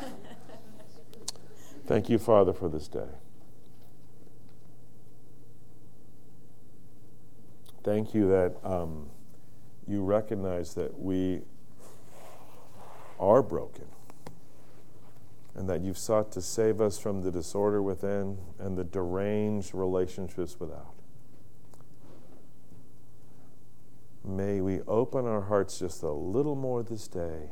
Thank 1.86 2.10
you, 2.10 2.18
Father, 2.18 2.52
for 2.52 2.68
this 2.68 2.90
day. 2.90 3.08
Thank 7.86 8.14
you 8.14 8.28
that 8.28 8.56
um, 8.66 9.10
you 9.88 10.04
recognize 10.04 10.74
that 10.74 11.00
we 11.00 11.44
are 13.18 13.42
broken 13.42 13.86
and 15.56 15.70
that 15.70 15.82
you've 15.82 15.98
sought 15.98 16.32
to 16.32 16.42
save 16.42 16.82
us 16.82 16.98
from 16.98 17.22
the 17.22 17.32
disorder 17.32 17.82
within 17.82 18.38
and 18.60 18.78
the 18.78 18.84
deranged 18.84 19.74
relationships 19.74 20.60
without. 20.60 20.96
May 24.26 24.62
we 24.62 24.82
open 24.82 25.26
our 25.26 25.42
hearts 25.42 25.80
just 25.80 26.02
a 26.02 26.12
little 26.12 26.56
more 26.56 26.82
this 26.82 27.08
day 27.08 27.52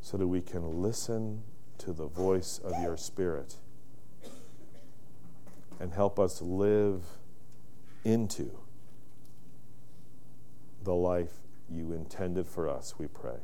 so 0.00 0.16
that 0.16 0.26
we 0.26 0.40
can 0.40 0.82
listen 0.82 1.42
to 1.78 1.92
the 1.92 2.06
voice 2.06 2.58
of 2.62 2.72
your 2.82 2.96
Spirit 2.96 3.56
and 5.80 5.92
help 5.92 6.18
us 6.18 6.42
live 6.42 7.04
into 8.04 8.50
the 10.82 10.94
life 10.94 11.32
you 11.70 11.92
intended 11.92 12.46
for 12.46 12.68
us, 12.68 12.94
we 12.98 13.06
pray. 13.06 13.38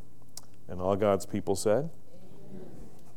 And 0.69 0.81
all 0.81 0.97
God's 0.97 1.27
people 1.27 1.57
said, 1.57 1.91